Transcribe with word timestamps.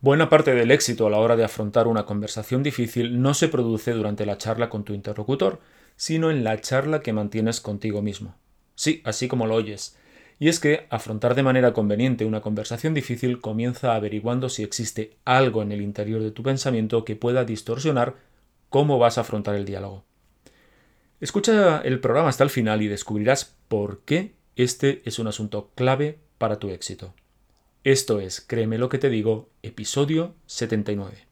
Buena 0.00 0.28
parte 0.28 0.54
del 0.54 0.70
éxito 0.70 1.08
a 1.08 1.10
la 1.10 1.18
hora 1.18 1.34
de 1.34 1.42
afrontar 1.42 1.88
una 1.88 2.06
conversación 2.06 2.62
difícil 2.62 3.20
no 3.20 3.34
se 3.34 3.48
produce 3.48 3.90
durante 3.90 4.26
la 4.26 4.38
charla 4.38 4.68
con 4.68 4.84
tu 4.84 4.94
interlocutor, 4.94 5.58
sino 5.96 6.30
en 6.30 6.44
la 6.44 6.60
charla 6.60 7.00
que 7.00 7.12
mantienes 7.12 7.60
contigo 7.60 8.00
mismo. 8.00 8.36
Sí, 8.76 9.02
así 9.04 9.26
como 9.26 9.48
lo 9.48 9.56
oyes. 9.56 9.98
Y 10.38 10.46
es 10.46 10.60
que 10.60 10.86
afrontar 10.88 11.34
de 11.34 11.42
manera 11.42 11.72
conveniente 11.72 12.24
una 12.24 12.42
conversación 12.42 12.94
difícil 12.94 13.40
comienza 13.40 13.96
averiguando 13.96 14.48
si 14.48 14.62
existe 14.62 15.16
algo 15.24 15.62
en 15.62 15.72
el 15.72 15.82
interior 15.82 16.22
de 16.22 16.30
tu 16.30 16.44
pensamiento 16.44 17.04
que 17.04 17.16
pueda 17.16 17.44
distorsionar 17.44 18.14
cómo 18.68 19.00
vas 19.00 19.18
a 19.18 19.22
afrontar 19.22 19.56
el 19.56 19.64
diálogo. 19.64 20.04
Escucha 21.20 21.80
el 21.80 21.98
programa 21.98 22.28
hasta 22.28 22.44
el 22.44 22.50
final 22.50 22.82
y 22.82 22.86
descubrirás 22.86 23.56
por 23.66 24.02
qué 24.02 24.36
este 24.54 25.02
es 25.04 25.18
un 25.18 25.26
asunto 25.26 25.72
clave 25.74 26.20
para 26.38 26.60
tu 26.60 26.70
éxito. 26.70 27.14
Esto 27.88 28.20
es, 28.20 28.42
créeme 28.42 28.76
lo 28.76 28.90
que 28.90 28.98
te 28.98 29.08
digo, 29.08 29.48
episodio 29.62 30.34
79. 30.44 31.26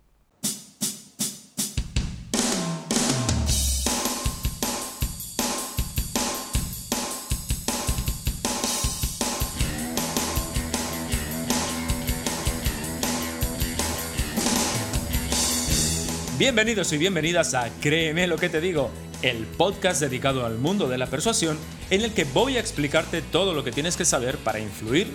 Bienvenidos 16.38 16.90
y 16.94 16.96
bienvenidas 16.96 17.52
a 17.52 17.68
Créeme 17.82 18.26
lo 18.26 18.38
que 18.38 18.48
te 18.48 18.62
digo, 18.62 18.90
el 19.20 19.44
podcast 19.44 20.00
dedicado 20.00 20.46
al 20.46 20.56
mundo 20.56 20.88
de 20.88 20.96
la 20.96 21.08
persuasión 21.08 21.58
en 21.90 22.00
el 22.00 22.14
que 22.14 22.24
voy 22.24 22.56
a 22.56 22.60
explicarte 22.60 23.20
todo 23.20 23.52
lo 23.52 23.62
que 23.62 23.72
tienes 23.72 23.98
que 23.98 24.06
saber 24.06 24.38
para 24.38 24.58
influir 24.58 25.08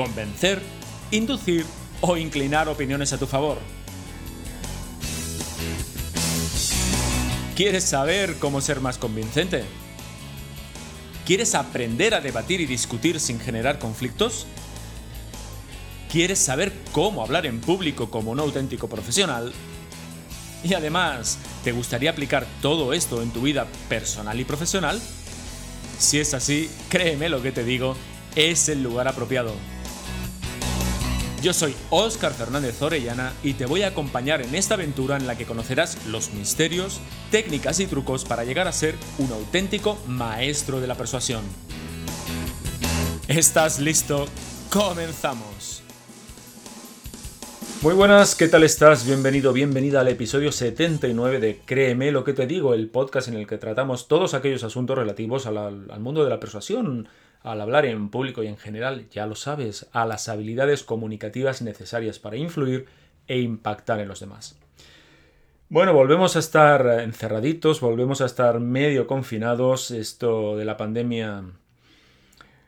convencer, 0.00 0.62
inducir 1.10 1.66
o 2.00 2.16
inclinar 2.16 2.70
opiniones 2.70 3.12
a 3.12 3.18
tu 3.18 3.26
favor. 3.26 3.58
¿Quieres 7.54 7.84
saber 7.84 8.36
cómo 8.38 8.62
ser 8.62 8.80
más 8.80 8.96
convincente? 8.96 9.62
¿Quieres 11.26 11.54
aprender 11.54 12.14
a 12.14 12.22
debatir 12.22 12.62
y 12.62 12.66
discutir 12.66 13.20
sin 13.20 13.38
generar 13.38 13.78
conflictos? 13.78 14.46
¿Quieres 16.10 16.38
saber 16.38 16.72
cómo 16.92 17.22
hablar 17.22 17.44
en 17.44 17.60
público 17.60 18.10
como 18.10 18.30
un 18.30 18.40
auténtico 18.40 18.88
profesional? 18.88 19.52
Y 20.64 20.72
además, 20.72 21.36
¿te 21.62 21.72
gustaría 21.72 22.10
aplicar 22.10 22.46
todo 22.62 22.94
esto 22.94 23.20
en 23.20 23.32
tu 23.32 23.42
vida 23.42 23.66
personal 23.90 24.40
y 24.40 24.44
profesional? 24.44 24.98
Si 25.98 26.18
es 26.18 26.32
así, 26.32 26.70
créeme 26.88 27.28
lo 27.28 27.42
que 27.42 27.52
te 27.52 27.64
digo, 27.64 27.96
es 28.34 28.70
el 28.70 28.82
lugar 28.82 29.06
apropiado. 29.06 29.52
Yo 31.42 31.54
soy 31.54 31.74
Óscar 31.88 32.34
Fernández 32.34 32.82
Orellana 32.82 33.32
y 33.42 33.54
te 33.54 33.64
voy 33.64 33.80
a 33.80 33.88
acompañar 33.88 34.42
en 34.42 34.54
esta 34.54 34.74
aventura 34.74 35.16
en 35.16 35.26
la 35.26 35.38
que 35.38 35.46
conocerás 35.46 36.06
los 36.06 36.34
misterios, 36.34 37.00
técnicas 37.30 37.80
y 37.80 37.86
trucos 37.86 38.26
para 38.26 38.44
llegar 38.44 38.68
a 38.68 38.72
ser 38.72 38.94
un 39.16 39.32
auténtico 39.32 39.98
maestro 40.06 40.82
de 40.82 40.86
la 40.86 40.96
persuasión. 40.96 41.42
¿Estás 43.26 43.78
listo? 43.78 44.26
¡Comenzamos! 44.70 45.82
Muy 47.80 47.94
buenas, 47.94 48.34
¿qué 48.34 48.46
tal 48.46 48.62
estás? 48.62 49.06
Bienvenido, 49.06 49.54
bienvenida 49.54 50.00
al 50.00 50.08
episodio 50.08 50.52
79 50.52 51.40
de 51.40 51.60
Créeme 51.64 52.12
lo 52.12 52.22
que 52.22 52.34
te 52.34 52.46
digo, 52.46 52.74
el 52.74 52.90
podcast 52.90 53.28
en 53.28 53.36
el 53.36 53.46
que 53.46 53.56
tratamos 53.56 54.08
todos 54.08 54.34
aquellos 54.34 54.62
asuntos 54.62 54.98
relativos 54.98 55.46
al 55.46 56.00
mundo 56.00 56.22
de 56.22 56.28
la 56.28 56.38
persuasión, 56.38 57.08
al 57.42 57.60
hablar 57.60 57.86
en 57.86 58.10
público 58.10 58.42
y 58.42 58.48
en 58.48 58.56
general, 58.56 59.08
ya 59.10 59.26
lo 59.26 59.34
sabes, 59.34 59.88
a 59.92 60.04
las 60.06 60.28
habilidades 60.28 60.84
comunicativas 60.84 61.62
necesarias 61.62 62.18
para 62.18 62.36
influir 62.36 62.86
e 63.26 63.40
impactar 63.40 64.00
en 64.00 64.08
los 64.08 64.20
demás. 64.20 64.58
Bueno, 65.68 65.92
volvemos 65.94 66.34
a 66.34 66.40
estar 66.40 67.00
encerraditos, 67.00 67.80
volvemos 67.80 68.20
a 68.20 68.26
estar 68.26 68.58
medio 68.58 69.06
confinados, 69.06 69.92
esto 69.92 70.56
de 70.56 70.64
la 70.64 70.76
pandemia 70.76 71.44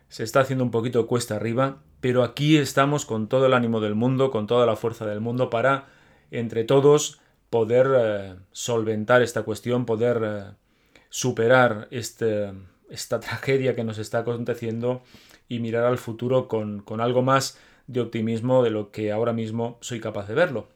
se 0.08 0.22
está 0.22 0.40
haciendo 0.40 0.62
un 0.62 0.70
poquito 0.70 1.06
cuesta 1.06 1.36
arriba, 1.36 1.78
pero 2.00 2.22
aquí 2.22 2.58
estamos 2.58 3.04
con 3.04 3.28
todo 3.28 3.46
el 3.46 3.54
ánimo 3.54 3.80
del 3.80 3.94
mundo, 3.94 4.30
con 4.30 4.46
toda 4.46 4.66
la 4.66 4.76
fuerza 4.76 5.06
del 5.06 5.20
mundo 5.20 5.50
para, 5.50 5.88
entre 6.30 6.64
todos, 6.64 7.20
poder 7.50 7.88
eh, 7.96 8.34
solventar 8.52 9.20
esta 9.22 9.42
cuestión, 9.42 9.84
poder 9.84 10.20
eh, 10.22 10.44
superar 11.08 11.88
este, 11.90 12.52
esta 12.92 13.20
tragedia 13.20 13.74
que 13.74 13.84
nos 13.84 13.98
está 13.98 14.18
aconteciendo 14.18 15.02
y 15.48 15.58
mirar 15.58 15.84
al 15.84 15.98
futuro 15.98 16.46
con, 16.46 16.84
algo 17.00 17.22
más 17.22 17.58
de 17.86 18.00
optimismo 18.00 18.62
de 18.62 18.70
lo 18.70 18.90
que 18.90 19.10
ahora 19.10 19.32
mismo 19.32 19.78
soy 19.80 20.00
capaz 20.00 20.28
de 20.28 20.34
verlo. 20.34 20.68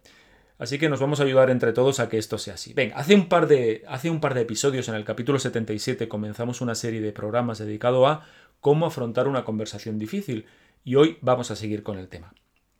Así 0.59 0.78
que 0.78 0.88
nos 0.88 1.00
vamos 1.00 1.21
a 1.21 1.25
ayudar 1.25 1.50
entre 1.50 1.75
todos 1.75 2.00
a 2.00 2.09
que 2.09 2.16
esto 2.16 2.38
sea 2.38 2.55
así. 2.55 2.72
Venga, 2.72 2.97
hace 2.97 3.15
un 3.15 3.28
par 3.28 3.47
de, 3.47 3.84
hace 3.87 4.09
un 4.09 4.21
par 4.21 4.32
de 4.32 4.41
episodios, 4.41 4.88
en 4.88 4.94
el 4.94 5.05
capítulo 5.05 5.38
77, 5.38 6.09
comenzamos 6.09 6.62
una 6.62 6.75
serie 6.75 7.03
de 7.03 7.12
programas 7.12 7.59
dedicado 7.59 8.06
a 8.06 8.26
cómo 8.60 8.87
afrontar 8.87 9.28
una 9.28 9.44
conversación 9.44 9.99
difícil 9.99 10.47
y 10.82 10.94
hoy 10.94 11.19
vamos 11.21 11.50
a 11.50 11.56
seguir 11.56 11.82
con 11.82 11.99
el 11.99 12.09
tema. 12.09 12.32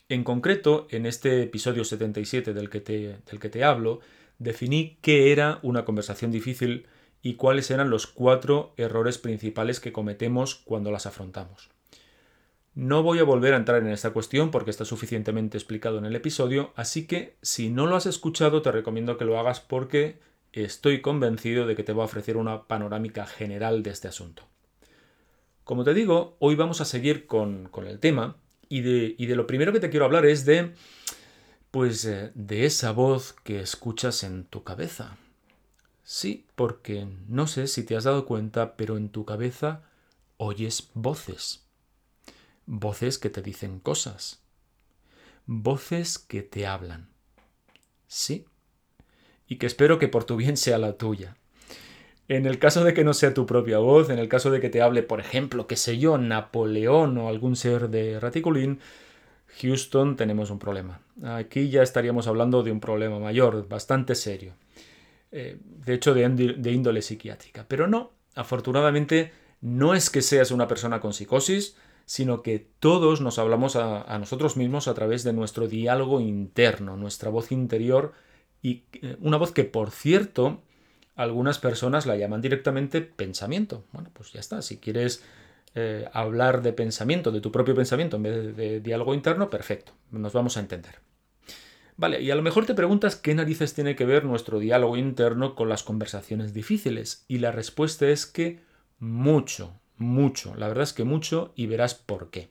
En 0.09 0.25
concreto, 0.25 0.87
en 0.91 1.05
este 1.05 1.43
episodio 1.43 1.85
77 1.85 2.55
del 2.55 2.71
que 2.71 2.81
te, 2.81 3.19
del 3.31 3.39
que 3.39 3.51
te 3.51 3.65
hablo, 3.65 4.01
definí 4.39 4.99
qué 5.03 5.33
era 5.33 5.59
una 5.63 5.85
conversación 5.85 6.31
difícil 6.31 6.87
y 7.27 7.35
cuáles 7.35 7.73
eran 7.73 7.91
los 7.91 8.07
cuatro 8.07 8.73
errores 8.77 9.19
principales 9.19 9.81
que 9.81 9.93
cometemos 9.93 10.55
cuando 10.55 10.93
las 10.93 11.07
afrontamos. 11.07 11.71
No 12.77 13.03
voy 13.03 13.19
a 13.19 13.25
volver 13.25 13.53
a 13.53 13.57
entrar 13.57 13.83
en 13.83 13.89
esta 13.89 14.13
cuestión 14.13 14.53
porque 14.53 14.71
está 14.71 14.85
suficientemente 14.85 15.59
explicado 15.59 15.99
en 15.99 16.05
el 16.05 16.15
episodio, 16.15 16.73
así 16.77 17.09
que 17.09 17.35
si 17.43 17.69
no 17.69 17.89
lo 17.89 17.97
has 17.97 18.07
escuchado 18.07 18.63
te 18.63 18.71
recomiendo 18.71 19.19
que 19.19 19.25
lo 19.25 19.41
hagas 19.41 19.59
porque 19.59 20.21
estoy 20.53 21.01
convencido 21.01 21.67
de 21.67 21.75
que 21.75 21.83
te 21.83 21.93
va 21.93 22.05
a 22.05 22.07
ofrecer 22.07 22.37
una 22.37 22.69
panorámica 22.69 23.27
general 23.27 23.83
de 23.83 23.91
este 23.91 24.07
asunto. 24.07 24.45
Como 25.65 25.83
te 25.83 25.95
digo, 25.95 26.37
hoy 26.39 26.55
vamos 26.55 26.81
a 26.81 26.85
seguir 26.85 27.27
con, 27.27 27.73
el 27.89 27.99
tema 27.99 28.37
y 28.69 28.83
de, 28.83 29.17
y 29.19 29.27
de, 29.27 29.35
lo 29.35 29.49
primero 29.49 29.73
que 29.73 29.81
te 29.81 29.91
quiero 29.91 30.05
hablar 30.05 30.27
es 30.27 30.45
de, 30.45 30.75
pues, 31.73 32.05
eh, 32.05 32.31
de 32.37 32.67
esa 32.67 32.93
voz 32.93 33.33
que 33.43 33.59
escuchas 33.59 34.23
en 34.23 34.45
tu 34.45 34.63
cabeza. 34.63 35.17
Sí, 36.09 36.47
porque 36.55 37.05
no 37.27 37.49
sé 37.49 37.67
si 37.67 37.83
te 37.83 37.97
has 37.97 38.05
dado 38.05 38.27
cuenta, 38.27 38.77
pero 38.77 38.97
en 38.97 39.09
tu 39.09 39.25
cabeza 39.25 39.83
oyes 40.37 40.89
voces. 40.95 41.67
Voces 42.65 43.19
que 43.19 43.29
te 43.29 43.43
dicen 43.43 43.81
cosas. 43.81 44.41
Voces 45.47 46.21
que 46.21 46.43
te 46.43 46.65
hablan. 46.65 47.09
Sí. 48.07 48.47
Y 49.49 49.57
que 49.57 49.67
espero 49.67 49.99
que 49.99 50.07
por 50.07 50.23
tu 50.23 50.37
bien 50.37 50.57
sea 50.57 50.79
la 50.79 50.97
tuya. 50.97 51.37
En 52.29 52.47
el 52.47 52.61
caso 52.61 52.85
de 52.85 52.95
que 52.95 53.03
no 53.03 53.13
sea 53.13 53.35
tu 53.35 53.45
propia 53.45 53.79
voz, 53.79 54.09
en 54.09 54.21
el 54.21 54.29
caso 54.29 54.53
de 54.53 54.61
que 54.61 54.71
te 54.71 54.83
hable, 54.83 55.03
por 55.03 55.19
ejemplo, 55.19 55.67
qué 55.67 55.75
sé 55.75 55.99
yo, 55.99 56.19
Napoleón 56.19 57.19
o 57.19 57.29
algún 57.29 57.57
ser 57.57 57.91
de 57.91 58.21
Raticulín, 58.21 58.79
Houston 59.61 60.15
tenemos 60.15 60.51
un 60.51 60.61
problema. 60.61 61.01
Aquí 61.25 61.69
ya 61.69 61.83
estaríamos 61.83 62.29
hablando 62.29 62.63
de 62.63 62.71
un 62.71 62.79
problema 62.79 63.19
mayor, 63.19 63.67
bastante 63.69 64.15
serio. 64.15 64.55
Eh, 65.33 65.59
de 65.63 65.95
hecho 65.95 66.15
de, 66.15 66.23
índole 66.73 67.03
psiquiátrica. 67.03 67.67
Pero 67.69 67.87
no, 67.87 68.13
afortunadamente 68.35 69.33
no 69.61 69.95
es 69.95 70.11
que 70.11 70.23
seas 70.23 70.51
una 70.51 70.69
persona 70.69 71.01
con 71.01 71.13
psicosis, 71.13 71.77
sino 72.05 72.43
que 72.43 72.71
todos 72.79 73.21
nos 73.21 73.39
hablamos 73.39 73.75
a, 73.75 74.19
nosotros 74.19 74.57
mismos 74.57 74.87
a 74.87 74.95
través 74.95 75.25
de 75.25 75.33
nuestro 75.33 75.67
diálogo 75.67 76.21
interno, 76.21 76.97
nuestra 76.97 77.31
voz 77.31 77.51
interior, 77.51 78.13
y 78.63 78.85
eh, 79.03 79.17
una 79.21 79.37
voz 79.37 79.53
que, 79.53 79.65
por 79.65 79.91
cierto, 79.91 80.63
algunas 81.17 81.59
personas 81.59 82.07
la 82.07 82.17
llaman 82.17 82.41
directamente 82.41 83.01
pensamiento. 83.01 83.85
Bueno, 83.93 84.11
pues 84.13 84.33
ya 84.33 84.41
está, 84.41 84.63
si 84.63 84.79
quieres 84.79 85.25
eh, 85.75 86.09
hablar 86.13 86.63
de 86.63 86.73
pensamiento, 86.73 87.33
de 87.33 87.41
tu 87.41 87.51
propio 87.51 87.75
pensamiento 87.75 88.17
en 88.17 88.23
vez 88.23 88.57
de 88.57 88.81
diálogo 88.81 89.15
interno, 89.15 89.51
perfecto, 89.51 89.93
nos 90.11 90.33
vamos 90.33 90.57
a 90.57 90.61
entender. 90.61 91.01
Vale, 91.99 92.21
y 92.21 92.31
a 92.31 92.35
lo 92.35 92.43
mejor 92.43 92.67
te 92.67 92.75
preguntas 92.75 93.17
qué 93.17 93.35
narices 93.35 93.73
tiene 93.75 93.97
que 93.97 94.05
ver 94.05 94.25
nuestro 94.25 94.59
diálogo 94.59 94.97
interno 94.99 95.55
con 95.55 95.69
las 95.69 95.83
conversaciones 95.83 96.53
difíciles. 96.53 97.25
Y 97.29 97.39
la 97.39 97.53
respuesta 97.53 98.07
es 98.09 98.27
que 98.27 98.61
mucho, 98.99 99.81
mucho. 99.97 100.55
La 100.57 100.69
verdad 100.69 100.85
es 100.85 100.93
que 100.93 101.05
mucho 101.05 101.53
y 101.57 101.67
verás 101.67 101.95
por 101.95 102.31
qué. 102.31 102.51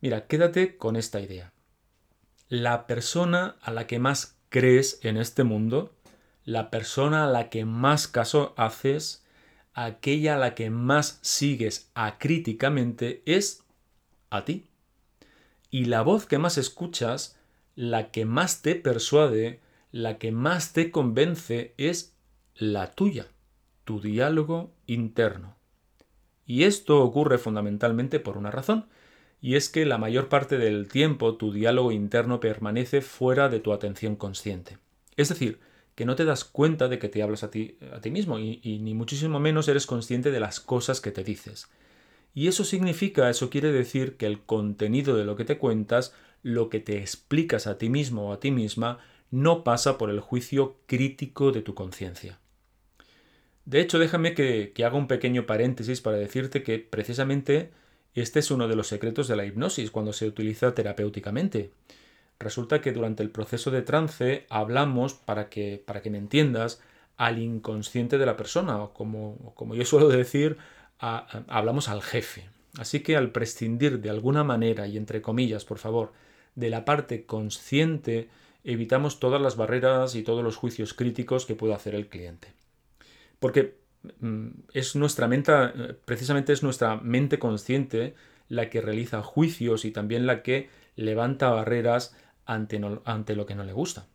Mira, 0.00 0.26
quédate 0.26 0.76
con 0.78 0.96
esta 0.96 1.20
idea. 1.20 1.52
la 2.50 2.86
persona 2.88 3.56
a 3.62 3.70
la 3.70 3.86
que 3.86 3.98
más 4.00 4.36
crees 4.48 4.98
en 5.02 5.16
este 5.16 5.44
mundo, 5.44 5.94
la 6.44 6.68
persona 6.70 7.24
a 7.24 7.30
la 7.30 7.48
que 7.48 7.64
más 7.64 8.08
caso 8.08 8.54
haces, 8.56 9.24
aquella 9.72 10.34
a 10.34 10.38
la 10.38 10.54
que 10.56 10.68
más 10.68 11.20
sigues 11.22 11.90
acríticamente 11.94 13.22
es 13.24 13.62
a 14.30 14.44
ti. 14.44 14.66
Y 15.70 15.84
la 15.84 16.02
voz 16.02 16.26
que 16.26 16.38
más 16.38 16.58
escuchas, 16.58 17.38
la 17.74 18.10
que 18.10 18.24
más 18.24 18.62
te 18.62 18.74
persuade, 18.74 19.60
la 19.92 20.18
que 20.18 20.32
más 20.32 20.72
te 20.72 20.90
convence 20.90 21.74
es 21.76 22.16
la 22.54 22.92
tuya, 22.92 23.28
tu 23.84 24.00
diálogo 24.00 24.72
interno. 24.86 25.56
Y 26.46 26.64
esto 26.64 27.02
ocurre 27.02 27.38
fundamentalmente 27.38 28.20
por 28.20 28.36
una 28.36 28.50
razón, 28.50 28.86
y 29.40 29.54
es 29.54 29.68
que 29.68 29.86
la 29.86 29.98
mayor 29.98 30.28
parte 30.28 30.58
del 30.58 30.88
tiempo 30.88 31.36
tu 31.36 31.52
diálogo 31.52 31.92
interno 31.92 32.40
permanece 32.40 33.00
fuera 33.00 33.48
de 33.48 33.60
tu 33.60 33.72
atención 33.72 34.16
consciente. 34.16 34.78
Es 35.16 35.28
decir, 35.28 35.60
que 35.94 36.04
no 36.04 36.16
te 36.16 36.24
das 36.24 36.44
cuenta 36.44 36.88
de 36.88 36.98
que 36.98 37.08
te 37.08 37.22
hablas 37.22 37.42
a 37.42 37.50
ti, 37.50 37.78
a 37.92 38.00
ti 38.00 38.10
mismo 38.10 38.38
y, 38.38 38.60
y 38.62 38.78
ni 38.78 38.94
muchísimo 38.94 39.40
menos 39.40 39.68
eres 39.68 39.86
consciente 39.86 40.30
de 40.30 40.40
las 40.40 40.60
cosas 40.60 41.00
que 41.00 41.10
te 41.10 41.24
dices. 41.24 41.70
Y 42.34 42.48
eso 42.48 42.64
significa, 42.64 43.28
eso 43.28 43.50
quiere 43.50 43.72
decir 43.72 44.16
que 44.16 44.26
el 44.26 44.40
contenido 44.40 45.16
de 45.16 45.24
lo 45.24 45.36
que 45.36 45.44
te 45.44 45.58
cuentas, 45.58 46.14
lo 46.42 46.68
que 46.68 46.80
te 46.80 46.98
explicas 46.98 47.66
a 47.66 47.78
ti 47.78 47.88
mismo 47.88 48.28
o 48.28 48.32
a 48.32 48.40
ti 48.40 48.50
misma, 48.50 48.98
no 49.30 49.64
pasa 49.64 49.98
por 49.98 50.10
el 50.10 50.20
juicio 50.20 50.78
crítico 50.86 51.52
de 51.52 51.62
tu 51.62 51.74
conciencia. 51.74 52.38
De 53.64 53.80
hecho, 53.80 53.98
déjame 53.98 54.34
que, 54.34 54.72
haga 54.84 54.96
un 54.96 55.06
pequeño 55.06 55.46
paréntesis 55.46 56.00
para 56.00 56.16
decirte 56.16 56.62
que 56.62 56.78
precisamente 56.78 57.70
este 58.14 58.40
es 58.40 58.50
uno 58.50 58.66
de 58.66 58.74
los 58.74 58.88
secretos 58.88 59.28
de 59.28 59.36
la 59.36 59.44
hipnosis 59.44 59.90
cuando 59.90 60.12
se 60.12 60.26
utiliza 60.26 60.74
terapéuticamente. 60.74 61.70
Resulta 62.40 62.80
que 62.80 62.92
durante 62.92 63.22
el 63.22 63.30
proceso 63.30 63.70
de 63.70 63.82
trance 63.82 64.46
hablamos, 64.48 65.14
para 65.14 65.48
que, 65.48 65.82
para 65.86 66.02
que 66.02 66.10
me 66.10 66.18
entiendas, 66.18 66.80
al 67.16 67.38
inconsciente 67.38 68.18
de 68.18 68.26
la 68.26 68.36
persona, 68.36 68.82
o 68.82 68.94
como, 68.94 69.52
como 69.54 69.74
yo 69.74 69.84
suelo 69.84 70.08
decir, 70.08 70.56
hablamos 70.98 71.88
al 71.88 72.02
jefe. 72.02 72.48
Así 72.78 73.00
que 73.00 73.16
al 73.16 73.30
prescindir 73.30 74.00
de 74.00 74.10
alguna 74.10 74.42
manera, 74.42 74.86
y 74.86 74.96
entre 74.96 75.20
comillas, 75.20 75.64
por 75.64 75.78
favor, 75.78 76.12
de 76.60 76.70
la 76.70 76.84
parte 76.84 77.24
consciente, 77.24 78.28
evitamos 78.62 79.18
todas 79.18 79.40
las 79.40 79.56
barreras 79.56 80.14
y 80.14 80.22
todos 80.22 80.44
los 80.44 80.56
juicios 80.56 80.94
críticos 80.94 81.46
que 81.46 81.56
pueda 81.56 81.74
hacer 81.74 81.94
el 81.94 82.08
cliente. 82.08 82.48
Porque 83.40 83.78
mm, 84.20 84.48
es 84.74 84.94
nuestra 84.94 85.26
mente, 85.26 85.52
precisamente 86.04 86.52
es 86.52 86.62
nuestra 86.62 86.96
mente 86.96 87.38
consciente 87.38 88.14
la 88.48 88.68
que 88.68 88.80
realiza 88.80 89.22
juicios 89.22 89.84
y 89.84 89.90
también 89.90 90.26
la 90.26 90.42
que 90.42 90.68
levanta 90.96 91.50
barreras 91.50 92.14
ante, 92.44 92.80
ante 93.04 93.34
lo 93.34 93.46
que 93.46 93.54
no 93.54 93.64
le 93.64 93.72
gusta. 93.72 94.06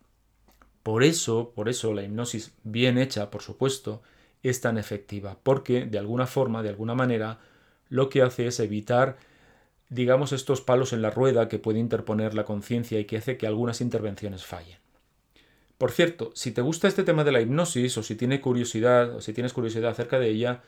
Por 0.84 1.04
eso, 1.04 1.52
por 1.56 1.68
eso 1.68 1.94
la 1.94 2.04
hipnosis 2.04 2.54
bien 2.64 3.00
hecha, 3.00 3.32
por 3.32 3.42
supuesto, 3.42 4.04
es 4.44 4.62
tan 4.62 4.78
efectiva, 4.78 5.40
porque 5.42 5.86
de 5.86 5.98
alguna 5.98 6.28
forma, 6.28 6.62
de 6.62 6.70
alguna 6.70 6.94
manera, 6.94 7.40
lo 7.90 8.10
que 8.10 8.22
hace 8.22 8.46
es 8.46 8.60
evitar, 8.60 9.18
digamos, 9.90 10.32
estos 10.32 10.62
palos 10.62 10.94
en 10.94 11.02
la 11.02 11.12
rueda 11.12 11.48
que 11.48 11.60
puede 11.60 11.80
interponer 11.80 12.34
la 12.34 12.46
conciencia 12.46 13.00
y 13.00 13.06
que 13.06 13.18
hace 13.18 13.38
que 13.38 13.48
algunas 13.48 13.82
intervenciones 13.82 14.46
fallen. 14.46 14.78
Por 15.78 15.92
cierto, 15.92 16.32
si 16.34 16.52
te 16.52 16.62
gusta 16.62 16.88
este 16.88 17.04
tema 17.04 17.24
de 17.24 17.32
la 17.32 17.42
hipnosis 17.42 17.98
o 17.98 18.04
si 18.04 18.16
tienes 18.16 18.40
curiosidad 18.40 19.16
o 19.16 19.22
si 19.22 19.34
tienes 19.34 19.54
curiosidad 19.54 19.92
acerca 19.92 20.20
de 20.20 20.30
ella, 20.30 20.64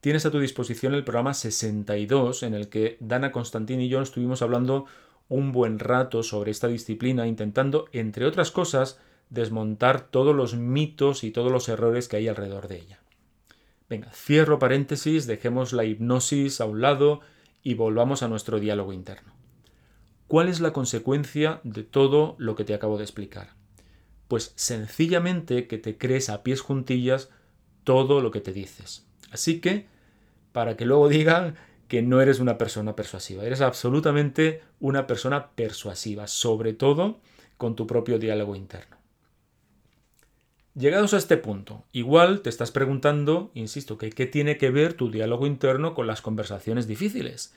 tienes 0.00 0.24
a 0.24 0.30
tu 0.30 0.40
disposición 0.40 0.94
el 0.94 1.04
programa 1.04 1.34
62 1.34 2.42
en 2.42 2.54
el 2.54 2.68
que 2.68 2.96
Dana 3.00 3.30
Constantin 3.30 3.80
y 3.80 3.88
yo 3.88 4.00
estuvimos 4.00 4.40
hablando 4.40 4.86
un 5.28 5.52
buen 5.52 5.78
rato 5.78 6.22
sobre 6.22 6.50
esta 6.50 6.68
disciplina 6.68 7.26
intentando, 7.26 7.86
entre 7.92 8.24
otras 8.24 8.50
cosas, 8.50 8.98
desmontar 9.28 10.00
todos 10.00 10.34
los 10.34 10.54
mitos 10.54 11.24
y 11.24 11.30
todos 11.30 11.52
los 11.52 11.68
errores 11.68 12.08
que 12.08 12.16
hay 12.16 12.28
alrededor 12.28 12.68
de 12.68 12.78
ella. 12.78 13.00
Venga, 13.90 14.10
cierro 14.12 14.58
paréntesis, 14.58 15.26
dejemos 15.26 15.74
la 15.74 15.84
hipnosis 15.84 16.60
a 16.62 16.64
un 16.64 16.80
lado 16.80 17.20
y 17.62 17.74
volvamos 17.74 18.22
a 18.22 18.28
nuestro 18.28 18.60
diálogo 18.60 18.92
interno. 18.92 19.32
¿Cuál 20.26 20.48
es 20.48 20.60
la 20.60 20.72
consecuencia 20.72 21.60
de 21.64 21.84
todo 21.84 22.36
lo 22.38 22.54
que 22.54 22.64
te 22.64 22.74
acabo 22.74 22.98
de 22.98 23.04
explicar? 23.04 23.54
Pues 24.28 24.52
sencillamente 24.56 25.66
que 25.66 25.78
te 25.78 25.96
crees 25.96 26.28
a 26.28 26.42
pies 26.42 26.60
juntillas 26.60 27.30
todo 27.84 28.20
lo 28.20 28.30
que 28.30 28.42
te 28.42 28.52
dices. 28.52 29.06
Así 29.30 29.60
que, 29.60 29.86
para 30.52 30.76
que 30.76 30.84
luego 30.84 31.08
digan 31.08 31.56
que 31.88 32.02
no 32.02 32.20
eres 32.20 32.38
una 32.38 32.58
persona 32.58 32.94
persuasiva, 32.94 33.44
eres 33.44 33.62
absolutamente 33.62 34.62
una 34.80 35.06
persona 35.06 35.52
persuasiva, 35.52 36.26
sobre 36.26 36.74
todo 36.74 37.20
con 37.56 37.74
tu 37.74 37.86
propio 37.86 38.18
diálogo 38.18 38.54
interno. 38.54 38.97
Llegados 40.78 41.12
a 41.12 41.16
este 41.16 41.36
punto, 41.36 41.84
igual 41.90 42.40
te 42.40 42.50
estás 42.50 42.70
preguntando, 42.70 43.50
insisto, 43.52 43.98
que 43.98 44.10
qué 44.10 44.26
tiene 44.26 44.58
que 44.58 44.70
ver 44.70 44.94
tu 44.94 45.10
diálogo 45.10 45.44
interno 45.48 45.92
con 45.92 46.06
las 46.06 46.22
conversaciones 46.22 46.86
difíciles. 46.86 47.52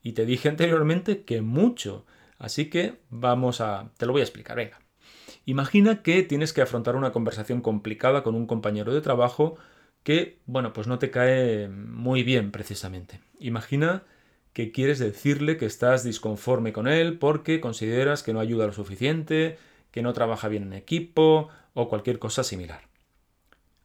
Y 0.00 0.12
te 0.12 0.26
dije 0.26 0.48
anteriormente 0.48 1.24
que 1.24 1.42
mucho. 1.42 2.06
Así 2.38 2.66
que 2.70 3.00
vamos 3.10 3.60
a... 3.60 3.90
te 3.96 4.06
lo 4.06 4.12
voy 4.12 4.20
a 4.20 4.24
explicar, 4.24 4.56
venga. 4.56 4.78
Imagina 5.44 6.02
que 6.02 6.22
tienes 6.22 6.52
que 6.52 6.62
afrontar 6.62 6.94
una 6.94 7.10
conversación 7.10 7.62
complicada 7.62 8.22
con 8.22 8.36
un 8.36 8.46
compañero 8.46 8.94
de 8.94 9.00
trabajo 9.00 9.56
que, 10.04 10.38
bueno, 10.46 10.72
pues 10.72 10.86
no 10.86 11.00
te 11.00 11.10
cae 11.10 11.66
muy 11.66 12.22
bien 12.22 12.52
precisamente. 12.52 13.18
Imagina 13.40 14.04
que 14.52 14.70
quieres 14.70 15.00
decirle 15.00 15.56
que 15.56 15.66
estás 15.66 16.04
disconforme 16.04 16.72
con 16.72 16.86
él 16.86 17.18
porque 17.18 17.60
consideras 17.60 18.22
que 18.22 18.32
no 18.32 18.38
ayuda 18.38 18.66
lo 18.66 18.72
suficiente, 18.72 19.58
que 19.90 20.02
no 20.02 20.12
trabaja 20.12 20.46
bien 20.46 20.62
en 20.62 20.74
equipo 20.74 21.48
o 21.74 21.88
cualquier 21.88 22.18
cosa 22.18 22.44
similar. 22.44 22.88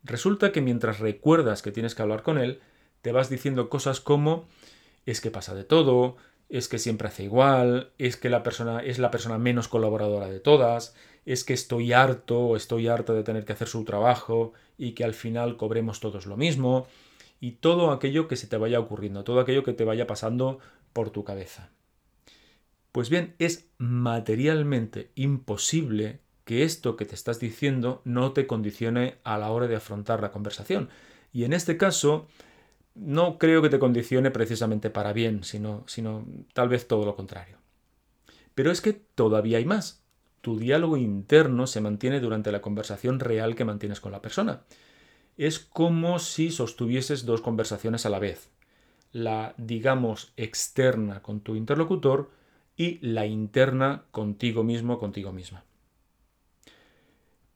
Resulta 0.03 0.51
que 0.51 0.61
mientras 0.61 0.99
recuerdas 0.99 1.61
que 1.61 1.71
tienes 1.71 1.95
que 1.95 2.01
hablar 2.01 2.23
con 2.23 2.37
él, 2.37 2.61
te 3.01 3.11
vas 3.11 3.29
diciendo 3.29 3.69
cosas 3.69 3.99
como 3.99 4.47
es 5.05 5.21
que 5.21 5.31
pasa 5.31 5.55
de 5.55 5.63
todo, 5.63 6.17
es 6.49 6.67
que 6.67 6.79
siempre 6.79 7.07
hace 7.07 7.23
igual, 7.23 7.91
es 7.97 8.17
que 8.17 8.29
la 8.29 8.43
persona 8.43 8.79
es 8.79 8.99
la 8.99 9.11
persona 9.11 9.37
menos 9.37 9.67
colaboradora 9.67 10.29
de 10.29 10.39
todas, 10.39 10.95
es 11.25 11.43
que 11.43 11.53
estoy 11.53 11.93
harto 11.93 12.39
o 12.39 12.55
estoy 12.55 12.87
harta 12.87 13.13
de 13.13 13.23
tener 13.23 13.45
que 13.45 13.53
hacer 13.53 13.67
su 13.67 13.83
trabajo 13.83 14.53
y 14.77 14.93
que 14.93 15.03
al 15.03 15.13
final 15.13 15.57
cobremos 15.57 15.99
todos 15.99 16.25
lo 16.25 16.37
mismo, 16.37 16.87
y 17.39 17.53
todo 17.53 17.91
aquello 17.91 18.27
que 18.27 18.35
se 18.35 18.47
te 18.47 18.57
vaya 18.57 18.79
ocurriendo, 18.79 19.23
todo 19.23 19.39
aquello 19.39 19.63
que 19.63 19.73
te 19.73 19.83
vaya 19.83 20.07
pasando 20.07 20.59
por 20.93 21.09
tu 21.09 21.23
cabeza. 21.23 21.69
Pues 22.91 23.09
bien, 23.09 23.35
es 23.37 23.69
materialmente 23.77 25.11
imposible 25.15 26.21
que 26.47 26.63
esto 26.63 26.95
que 26.95 27.05
te 27.05 27.13
estás 27.13 27.39
diciendo 27.39 28.01
no 28.05 28.31
te 28.31 28.47
condicione 28.47 29.19
a 29.23 29.37
la 29.37 29.51
hora 29.51 29.67
de 29.67 29.75
afrontar 29.75 30.19
la 30.21 30.31
conversación. 30.31 30.89
Y 31.31 31.43
en 31.43 31.53
este 31.53 31.77
caso, 31.77 32.25
no 32.95 33.37
creo 33.37 33.61
que 33.61 33.69
te 33.69 33.77
condicione 33.77 34.31
precisamente 34.31 34.89
para 34.89 35.13
bien, 35.13 35.43
sino, 35.43 35.83
sino 35.85 36.25
tal 36.53 36.69
vez 36.69 36.87
todo 36.87 37.05
lo 37.05 37.15
contrario. 37.15 37.57
Pero 38.55 38.71
es 38.71 38.81
que 38.81 38.93
todavía 38.93 39.59
hay 39.59 39.65
más 39.65 40.07
tu 40.47 40.57
diálogo 40.57 40.95
interno 40.95 41.67
se 41.67 41.81
mantiene 41.81 42.21
durante 42.21 42.53
la 42.53 42.61
conversación 42.61 43.19
real 43.19 43.53
que 43.53 43.65
mantienes 43.65 43.99
con 43.99 44.13
la 44.13 44.21
persona. 44.21 44.61
Es 45.35 45.59
como 45.59 46.19
si 46.19 46.51
sostuvieses 46.51 47.25
dos 47.25 47.41
conversaciones 47.41 48.05
a 48.05 48.09
la 48.09 48.19
vez. 48.19 48.49
La, 49.11 49.53
digamos, 49.57 50.31
externa 50.37 51.21
con 51.21 51.41
tu 51.41 51.55
interlocutor 51.55 52.31
y 52.77 52.97
la 53.05 53.25
interna 53.25 54.05
contigo 54.11 54.63
mismo, 54.63 54.99
contigo 54.99 55.33
misma. 55.33 55.65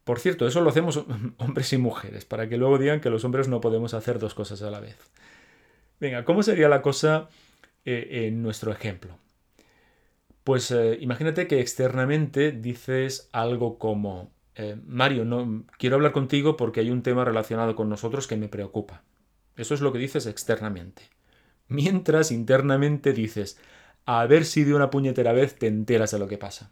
Por 0.04 0.20
cierto, 0.20 0.48
eso 0.48 0.62
lo 0.62 0.70
hacemos 0.70 1.06
hombres 1.38 1.74
y 1.74 1.78
mujeres, 1.78 2.26
para 2.26 2.50
que 2.50 2.58
luego 2.58 2.78
digan 2.78 3.02
que 3.02 3.10
los 3.10 3.24
hombres 3.24 3.48
no 3.48 3.62
podemos 3.62 3.94
hacer 3.94 4.20
dos 4.20 4.34
cosas 4.34 4.62
a 4.62 4.72
la 4.72 4.80
vez. 4.80 4.98
Venga, 6.00 6.26
¿cómo 6.26 6.42
sería 6.42 6.68
la 6.70 6.82
cosa 6.82 7.30
eh, 7.86 8.26
en 8.28 8.42
nuestro 8.42 8.72
ejemplo? 8.72 9.18
Pues 10.44 10.72
eh, 10.72 10.98
imagínate 11.00 11.46
que 11.48 11.60
externamente 11.60 12.52
dices 12.52 13.30
algo 13.32 13.78
como, 13.78 14.32
eh, 14.56 14.76
Mario, 14.86 15.24
no, 15.26 15.66
quiero 15.78 15.98
hablar 15.98 16.12
contigo 16.12 16.58
porque 16.58 16.80
hay 16.80 16.90
un 16.90 17.04
tema 17.04 17.24
relacionado 17.24 17.76
con 17.76 17.90
nosotros 17.90 18.26
que 18.28 18.38
me 18.38 18.48
preocupa. 18.48 19.04
Eso 19.56 19.76
es 19.76 19.82
lo 19.82 19.94
que 19.94 20.00
dices 20.00 20.26
externamente. 20.26 21.04
Mientras 21.68 22.32
internamente 22.32 23.14
dices, 23.14 23.60
a 24.06 24.26
ver 24.26 24.46
si 24.46 24.64
de 24.64 24.74
una 24.74 24.90
puñetera 24.90 25.34
vez 25.34 25.56
te 25.56 25.68
enteras 25.68 26.12
de 26.12 26.20
lo 26.20 26.28
que 26.28 26.40
pasa. 26.40 26.72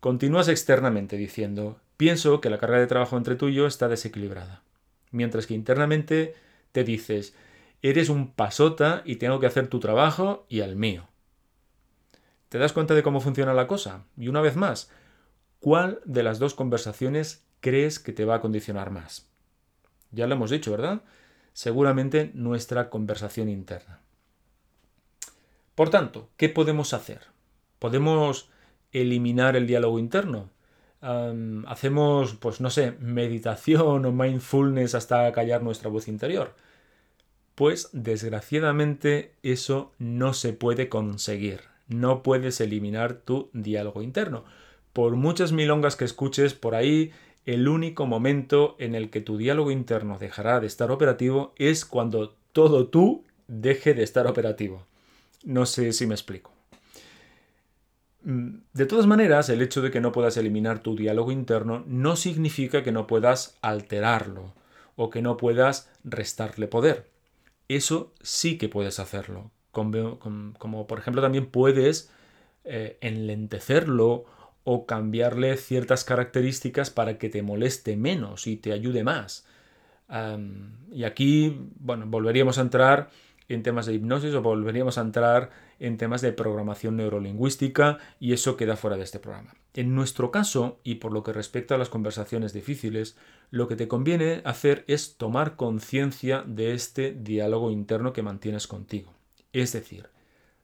Continúas 0.00 0.48
externamente 0.48 1.18
diciendo, 1.18 1.78
pienso 1.98 2.40
que 2.40 2.48
la 2.48 2.58
carga 2.58 2.78
de 2.78 2.86
trabajo 2.86 3.18
entre 3.18 3.36
tú 3.36 3.48
y 3.48 3.54
yo 3.54 3.66
está 3.66 3.86
desequilibrada. 3.86 4.62
Mientras 5.10 5.46
que 5.46 5.52
internamente 5.52 6.34
te 6.72 6.84
dices, 6.84 7.34
eres 7.82 8.08
un 8.08 8.32
pasota 8.32 9.02
y 9.04 9.16
tengo 9.16 9.40
que 9.40 9.46
hacer 9.46 9.68
tu 9.68 9.78
trabajo 9.78 10.46
y 10.48 10.60
el 10.60 10.74
mío. 10.74 11.08
¿Te 12.48 12.58
das 12.58 12.72
cuenta 12.72 12.94
de 12.94 13.02
cómo 13.02 13.20
funciona 13.20 13.52
la 13.52 13.66
cosa? 13.66 14.04
Y 14.16 14.28
una 14.28 14.40
vez 14.40 14.56
más, 14.56 14.90
¿cuál 15.58 16.00
de 16.06 16.22
las 16.22 16.38
dos 16.38 16.54
conversaciones 16.54 17.44
crees 17.60 17.98
que 17.98 18.12
te 18.12 18.24
va 18.24 18.36
a 18.36 18.40
condicionar 18.40 18.90
más? 18.90 19.28
Ya 20.10 20.26
lo 20.26 20.34
hemos 20.34 20.50
dicho, 20.50 20.70
¿verdad? 20.70 21.02
Seguramente 21.52 22.30
nuestra 22.34 22.88
conversación 22.88 23.48
interna. 23.48 24.00
Por 25.74 25.90
tanto, 25.90 26.30
¿qué 26.36 26.48
podemos 26.48 26.94
hacer? 26.94 27.20
Podemos 27.78 28.50
eliminar 28.92 29.56
el 29.56 29.66
diálogo 29.66 29.98
interno? 29.98 30.50
hacemos, 31.66 32.34
pues 32.34 32.60
no 32.60 32.70
sé, 32.70 32.92
meditación 33.00 34.04
o 34.04 34.12
mindfulness 34.12 34.94
hasta 34.94 35.32
callar 35.32 35.62
nuestra 35.62 35.88
voz 35.88 36.08
interior. 36.08 36.54
Pues 37.54 37.88
desgraciadamente 37.92 39.32
eso 39.42 39.92
no 39.98 40.34
se 40.34 40.52
puede 40.52 40.88
conseguir. 40.88 41.60
No 41.88 42.22
puedes 42.22 42.60
eliminar 42.60 43.14
tu 43.14 43.50
diálogo 43.52 44.02
interno. 44.02 44.44
Por 44.92 45.16
muchas 45.16 45.52
milongas 45.52 45.96
que 45.96 46.04
escuches 46.04 46.54
por 46.54 46.74
ahí, 46.74 47.12
el 47.46 47.68
único 47.68 48.06
momento 48.06 48.76
en 48.78 48.94
el 48.94 49.10
que 49.10 49.20
tu 49.20 49.36
diálogo 49.36 49.70
interno 49.70 50.18
dejará 50.18 50.60
de 50.60 50.66
estar 50.66 50.90
operativo 50.90 51.54
es 51.56 51.84
cuando 51.84 52.36
todo 52.52 52.88
tú 52.88 53.24
deje 53.48 53.94
de 53.94 54.02
estar 54.02 54.26
operativo. 54.26 54.86
No 55.44 55.66
sé 55.66 55.92
si 55.92 56.06
me 56.06 56.14
explico. 56.14 56.59
Mm, 58.22 58.58
de 58.72 58.86
todas 58.86 59.06
maneras, 59.06 59.48
el 59.48 59.62
hecho 59.62 59.82
de 59.82 59.90
que 59.90 60.00
no 60.00 60.12
puedas 60.12 60.36
eliminar 60.36 60.80
tu 60.80 60.96
diálogo 60.96 61.32
interno 61.32 61.84
no 61.86 62.16
significa 62.16 62.82
que 62.82 62.92
no 62.92 63.06
puedas 63.06 63.56
alterarlo 63.62 64.54
o 64.96 65.10
que 65.10 65.22
no 65.22 65.36
puedas 65.36 65.90
restarle 66.04 66.66
poder. 66.68 67.08
Eso 67.68 68.12
sí 68.22 68.58
que 68.58 68.68
puedes 68.68 68.98
hacerlo. 69.00 69.50
Como, 69.72 70.86
por 70.88 70.98
ejemplo 70.98 71.22
también 71.22 71.46
puedes 71.46 72.10
eh, 72.64 72.98
enlentecerlo 73.00 74.24
o 74.64 74.86
cambiarle 74.86 75.56
ciertas 75.56 76.04
características 76.04 76.90
para 76.90 77.18
que 77.18 77.30
te 77.30 77.42
moleste 77.42 77.96
menos 77.96 78.46
y 78.46 78.56
te 78.56 78.72
ayude 78.72 79.04
más. 79.04 79.46
y 80.92 81.04
aquí, 81.04 81.56
bueno, 81.78 82.06
volveríamos 82.08 82.58
a 82.58 82.62
entrar 82.62 83.10
en 83.54 83.62
temas 83.64 83.86
de 83.86 83.94
hipnosis 83.94 84.32
o 84.34 84.42
volveríamos 84.42 84.96
a 84.96 85.00
entrar 85.00 85.50
en 85.80 85.96
temas 85.96 86.20
de 86.20 86.32
programación 86.32 86.96
neurolingüística 86.96 87.98
y 88.20 88.32
eso 88.32 88.56
queda 88.56 88.76
fuera 88.76 88.96
de 88.96 89.02
este 89.02 89.18
programa. 89.18 89.54
En 89.74 89.94
nuestro 89.94 90.30
caso, 90.30 90.78
y 90.84 90.96
por 90.96 91.12
lo 91.12 91.22
que 91.24 91.32
respecta 91.32 91.74
a 91.74 91.78
las 91.78 91.88
conversaciones 91.88 92.52
difíciles, 92.52 93.16
lo 93.50 93.66
que 93.66 93.76
te 93.76 93.88
conviene 93.88 94.40
hacer 94.44 94.84
es 94.86 95.16
tomar 95.16 95.56
conciencia 95.56 96.44
de 96.46 96.74
este 96.74 97.12
diálogo 97.12 97.72
interno 97.72 98.12
que 98.12 98.22
mantienes 98.22 98.68
contigo. 98.68 99.12
Es 99.52 99.72
decir, 99.72 100.08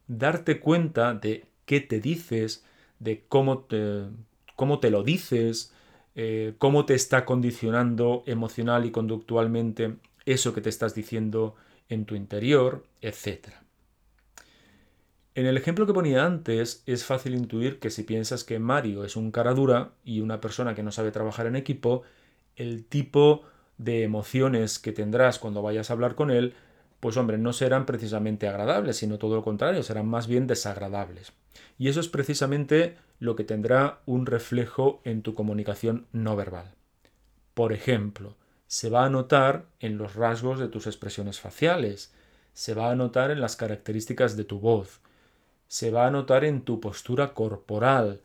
darte 0.06 0.60
cuenta 0.60 1.14
de 1.14 1.44
qué 1.64 1.80
te 1.80 2.00
dices, 2.00 2.64
de 3.00 3.24
cómo 3.28 3.58
te, 3.60 4.04
cómo 4.54 4.78
te 4.78 4.90
lo 4.90 5.02
dices, 5.02 5.72
eh, 6.14 6.54
cómo 6.58 6.86
te 6.86 6.94
está 6.94 7.24
condicionando 7.24 8.22
emocional 8.26 8.86
y 8.86 8.92
conductualmente 8.92 9.96
eso 10.24 10.54
que 10.54 10.60
te 10.60 10.68
estás 10.68 10.94
diciendo 10.94 11.56
en 11.88 12.04
tu 12.04 12.14
interior, 12.14 12.84
etc. 13.00 13.48
En 15.34 15.46
el 15.46 15.56
ejemplo 15.56 15.86
que 15.86 15.92
ponía 15.92 16.24
antes, 16.24 16.82
es 16.86 17.04
fácil 17.04 17.34
intuir 17.34 17.78
que 17.78 17.90
si 17.90 18.04
piensas 18.04 18.42
que 18.42 18.58
Mario 18.58 19.04
es 19.04 19.16
un 19.16 19.30
cara 19.30 19.52
dura 19.52 19.92
y 20.04 20.20
una 20.20 20.40
persona 20.40 20.74
que 20.74 20.82
no 20.82 20.92
sabe 20.92 21.12
trabajar 21.12 21.46
en 21.46 21.56
equipo, 21.56 22.02
el 22.56 22.86
tipo 22.86 23.42
de 23.76 24.02
emociones 24.02 24.78
que 24.78 24.92
tendrás 24.92 25.38
cuando 25.38 25.60
vayas 25.60 25.90
a 25.90 25.92
hablar 25.92 26.14
con 26.14 26.30
él, 26.30 26.54
pues 27.00 27.18
hombre, 27.18 27.36
no 27.36 27.52
serán 27.52 27.84
precisamente 27.84 28.48
agradables, 28.48 28.96
sino 28.96 29.18
todo 29.18 29.36
lo 29.36 29.42
contrario, 29.42 29.82
serán 29.82 30.08
más 30.08 30.26
bien 30.26 30.46
desagradables. 30.46 31.34
Y 31.78 31.88
eso 31.88 32.00
es 32.00 32.08
precisamente 32.08 32.96
lo 33.18 33.36
que 33.36 33.44
tendrá 33.44 34.00
un 34.06 34.26
reflejo 34.26 35.00
en 35.04 35.22
tu 35.22 35.34
comunicación 35.34 36.06
no 36.12 36.34
verbal. 36.36 36.74
Por 37.54 37.72
ejemplo, 37.72 38.36
se 38.66 38.90
va 38.90 39.04
a 39.04 39.11
notar 39.11 39.66
en 39.80 39.99
los 39.99 40.14
rasgos 40.14 40.58
de 40.58 40.68
tus 40.68 40.87
expresiones 40.87 41.40
faciales, 41.40 42.12
se 42.52 42.75
va 42.75 42.90
a 42.90 42.96
notar 42.96 43.30
en 43.30 43.40
las 43.40 43.56
características 43.56 44.37
de 44.37 44.44
tu 44.44 44.58
voz, 44.58 45.00
se 45.68 45.90
va 45.90 46.06
a 46.06 46.11
notar 46.11 46.44
en 46.44 46.62
tu 46.62 46.80
postura 46.80 47.35
corporal, 47.35 48.20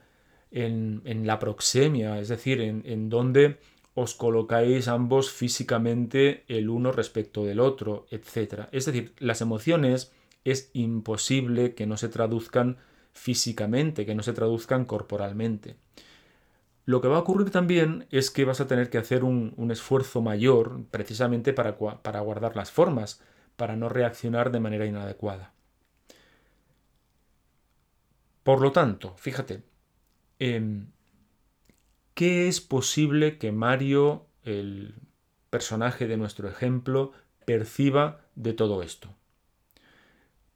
en, 0.52 1.26
la 1.26 1.40
proxemia, 1.40 2.20
es 2.20 2.28
decir, 2.28 2.60
en, 2.62 2.84
en 2.86 3.10
dónde 3.10 3.58
os 3.94 4.16
colocáis 4.16 4.88
ambos 4.88 5.32
físicamente 5.32 6.44
el 6.48 6.70
uno 6.70 6.92
respecto 6.92 7.46
del 7.46 7.60
otro, 7.60 8.06
etc. 8.10 8.68
Es 8.72 8.86
decir, 8.86 9.14
las 9.20 9.42
emociones 9.42 10.12
es 10.44 10.70
imposible 10.74 11.74
que 11.74 11.86
no 11.86 11.98
se 11.98 12.10
traduzcan 12.10 12.78
físicamente, 13.14 14.06
que 14.06 14.16
no 14.16 14.24
se 14.24 14.34
traduzcan 14.34 14.86
corporalmente. 14.86 15.76
Lo 16.86 17.02
que 17.02 17.08
va 17.08 17.18
a 17.18 17.20
ocurrir 17.20 17.52
también 17.52 18.08
es 18.10 18.32
que 18.32 18.46
vas 18.46 18.60
a 18.60 18.68
tener 18.68 18.90
que 18.90 18.98
hacer 18.98 19.24
un, 19.24 19.70
esfuerzo 19.72 20.22
mayor 20.22 20.84
precisamente 20.90 21.54
para, 21.54 21.78
para, 21.78 22.20
guardar 22.22 22.56
las 22.56 22.72
formas, 22.72 23.22
para 23.56 23.76
no 23.76 23.88
reaccionar 23.88 24.52
de 24.52 24.60
manera 24.60 24.86
inadecuada. 24.86 25.54
Por 28.44 28.62
lo 28.62 28.72
tanto, 28.72 29.14
fíjate, 29.18 29.64
em, 30.40 30.88
¿qué 32.16 32.48
es 32.48 32.60
posible 32.60 33.38
que 33.38 33.52
Mario, 33.52 34.26
el 34.44 34.96
personaje 35.52 36.08
de 36.08 36.18
nuestro 36.18 36.50
ejemplo, 36.50 37.12
perciba 37.46 38.22
de 38.36 38.54
todo 38.54 38.82
esto? 38.82 39.14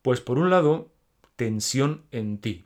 Pues 0.01 0.21
por 0.21 0.39
un 0.39 0.49
lado, 0.49 0.91
tensión 1.35 2.05
en 2.11 2.39
ti. 2.39 2.65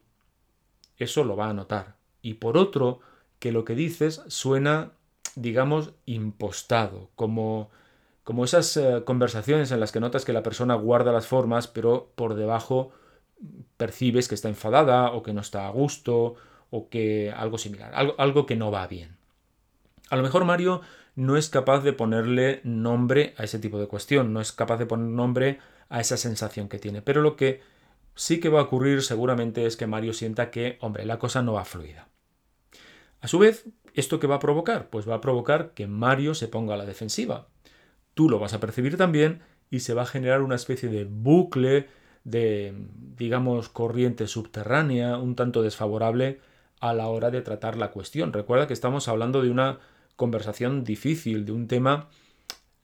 Eso 0.98 1.26
lo 1.26 1.36
va 1.36 1.50
a 1.50 1.54
notar. 1.54 1.98
Y 2.22 2.36
por 2.36 2.58
otro, 2.58 3.02
que 3.40 3.52
lo 3.52 3.66
que 3.66 3.76
dices 3.76 4.22
suena, 4.28 4.92
digamos, 5.36 5.94
impostado, 6.06 7.10
como, 7.16 7.70
como 8.24 8.46
esas 8.46 8.76
eh, 8.78 9.04
conversaciones 9.06 9.72
en 9.72 9.80
las 9.80 9.92
que 9.92 10.00
notas 10.00 10.26
que 10.26 10.34
la 10.34 10.44
persona 10.44 10.76
guarda 10.76 11.12
las 11.12 11.28
formas, 11.28 11.68
pero 11.68 12.12
por 12.16 12.36
debajo 12.36 12.92
percibes 13.78 14.28
que 14.28 14.36
está 14.36 14.50
enfadada 14.50 15.12
o 15.12 15.24
que 15.24 15.34
no 15.34 15.42
está 15.42 15.68
a 15.68 15.72
gusto 15.72 16.36
o 16.70 16.90
que 16.90 17.32
algo 17.36 17.58
similar, 17.58 17.92
algo, 17.96 18.16
algo 18.18 18.46
que 18.46 18.56
no 18.56 18.72
va 18.72 18.86
bien. 18.88 19.18
A 20.10 20.16
lo 20.16 20.24
mejor 20.24 20.44
Mario 20.44 20.82
no 21.16 21.38
es 21.38 21.50
capaz 21.50 21.82
de 21.82 21.94
ponerle 21.94 22.62
nombre 22.64 23.34
a 23.38 23.44
ese 23.44 23.60
tipo 23.60 23.80
de 23.80 23.88
cuestión, 23.88 24.34
no 24.34 24.42
es 24.42 24.52
capaz 24.52 24.78
de 24.78 24.86
poner 24.86 25.08
nombre 25.08 25.60
a 25.90 26.02
esa 26.02 26.18
sensación 26.18 26.70
que 26.70 26.80
tiene, 26.80 27.02
pero 27.02 27.22
lo 27.22 27.36
que 27.36 27.62
sí 28.16 28.40
que 28.40 28.50
va 28.50 28.60
a 28.60 28.64
ocurrir 28.64 29.02
seguramente 29.02 29.66
es 29.66 29.78
que 29.78 29.88
Mario 29.88 30.14
sienta 30.14 30.52
que, 30.52 30.78
hombre, 30.82 31.06
la 31.06 31.20
cosa 31.20 31.42
no 31.42 31.54
va 31.54 31.66
fluida. 31.66 32.09
A 33.22 33.28
su 33.28 33.40
vez, 33.40 33.66
¿esto 33.94 34.20
qué 34.20 34.28
va 34.28 34.36
a 34.36 34.40
provocar? 34.40 34.90
Pues 34.90 35.08
va 35.08 35.16
a 35.16 35.22
provocar 35.22 35.74
que 35.74 35.88
Mario 35.88 36.34
se 36.34 36.48
ponga 36.48 36.76
a 36.76 36.78
la 36.78 36.86
defensiva. 36.86 37.50
Tú 38.14 38.30
lo 38.30 38.40
vas 38.40 38.54
a 38.54 38.60
percibir 38.60 38.98
también 38.98 39.42
y 39.70 39.82
se 39.82 39.94
va 39.94 40.04
a 40.04 40.08
generar 40.08 40.42
una 40.42 40.56
especie 40.56 40.90
de 40.90 41.06
bucle 41.06 41.88
de, 42.24 42.74
digamos, 43.18 43.70
corriente 43.70 44.28
subterránea, 44.28 45.18
un 45.18 45.36
tanto 45.36 45.62
desfavorable 45.62 46.40
a 46.80 46.94
la 46.94 47.08
hora 47.08 47.30
de 47.30 47.42
tratar 47.42 47.78
la 47.78 47.92
cuestión. 47.92 48.34
Recuerda 48.34 48.68
que 48.68 48.74
estamos 48.74 49.08
hablando 49.08 49.42
de 49.42 49.50
una 49.50 49.80
conversación 50.16 50.84
difícil, 50.84 51.46
de 51.46 51.52
un 51.52 51.68
tema 51.68 52.10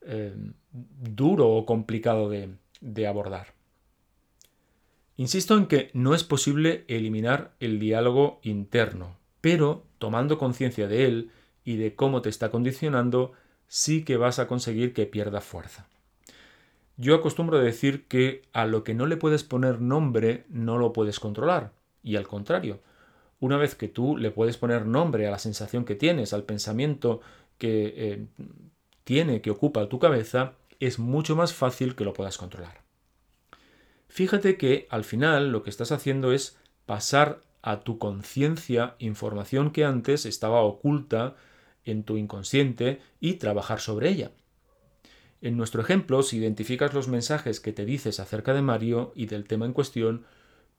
eh, 0.02 0.36
duro 0.72 1.50
o 1.50 1.66
complicado 1.66 2.30
de 2.30 3.08
abordar. 3.08 3.56
Insisto 5.18 5.58
en 5.58 5.68
que 5.68 5.92
no 5.94 6.14
es 6.14 6.26
posible 6.26 6.84
eliminar 6.90 7.56
el 7.60 7.80
diálogo 7.80 8.40
interno, 8.44 9.18
pero 9.46 9.86
tomando 10.00 10.40
conciencia 10.40 10.88
de 10.88 11.06
él 11.06 11.30
y 11.64 11.76
de 11.76 11.94
cómo 11.94 12.24
te 12.24 12.30
está 12.30 12.50
condicionando, 12.50 13.34
sí 13.68 14.04
que 14.04 14.18
vas 14.18 14.40
a 14.40 14.48
conseguir 14.48 14.92
que 14.92 15.06
pierda 15.06 15.40
fuerza. 15.40 15.86
Yo 16.98 17.14
acostumbro 17.14 17.60
decir 17.60 18.08
que 18.08 18.42
a 18.54 18.66
lo 18.66 18.84
que 18.84 18.96
no 18.96 19.06
le 19.06 19.18
puedes 19.18 19.44
poner 19.44 19.82
nombre 19.82 20.46
no 20.50 20.80
lo 20.80 20.94
puedes 20.94 21.20
controlar, 21.20 21.74
y 22.02 22.16
al 22.16 22.28
contrario, 22.28 22.80
una 23.40 23.58
vez 23.58 23.76
que 23.76 23.88
tú 23.88 24.18
le 24.18 24.32
puedes 24.32 24.58
poner 24.58 24.88
nombre 24.88 25.28
a 25.28 25.32
la 25.32 25.38
sensación 25.38 25.86
que 25.86 25.94
tienes, 25.94 26.34
al 26.34 26.42
pensamiento 26.42 27.22
que 27.60 27.94
eh, 27.96 28.26
tiene, 29.04 29.42
que 29.42 29.52
ocupa 29.52 29.88
tu 29.90 30.00
cabeza, 30.00 30.54
es 30.80 30.98
mucho 30.98 31.36
más 31.36 31.54
fácil 31.54 31.96
que 31.96 32.04
lo 32.04 32.14
puedas 32.14 32.40
controlar. 32.40 32.82
Fíjate 34.08 34.58
que 34.58 34.88
al 34.90 35.04
final 35.04 35.52
lo 35.52 35.62
que 35.62 35.70
estás 35.70 35.92
haciendo 35.92 36.32
es 36.32 36.58
pasar 36.88 37.42
a 37.66 37.80
tu 37.80 37.98
conciencia 37.98 38.96
información 39.00 39.72
que 39.72 39.86
antes 39.86 40.28
estaba 40.28 40.62
oculta 40.62 41.36
en 41.84 42.04
tu 42.04 42.16
inconsciente 42.16 43.02
y 43.20 43.34
trabajar 43.34 43.80
sobre 43.80 44.10
ella. 44.10 44.32
En 45.42 45.58
nuestro 45.58 45.82
ejemplo, 45.82 46.22
si 46.22 46.38
identificas 46.38 46.94
los 46.94 47.08
mensajes 47.08 47.60
que 47.60 47.74
te 47.74 47.84
dices 47.84 48.20
acerca 48.20 48.54
de 48.54 48.62
Mario 48.62 49.12
y 49.16 49.26
del 49.26 49.46
tema 49.46 49.66
en 49.66 49.74
cuestión, 49.74 50.26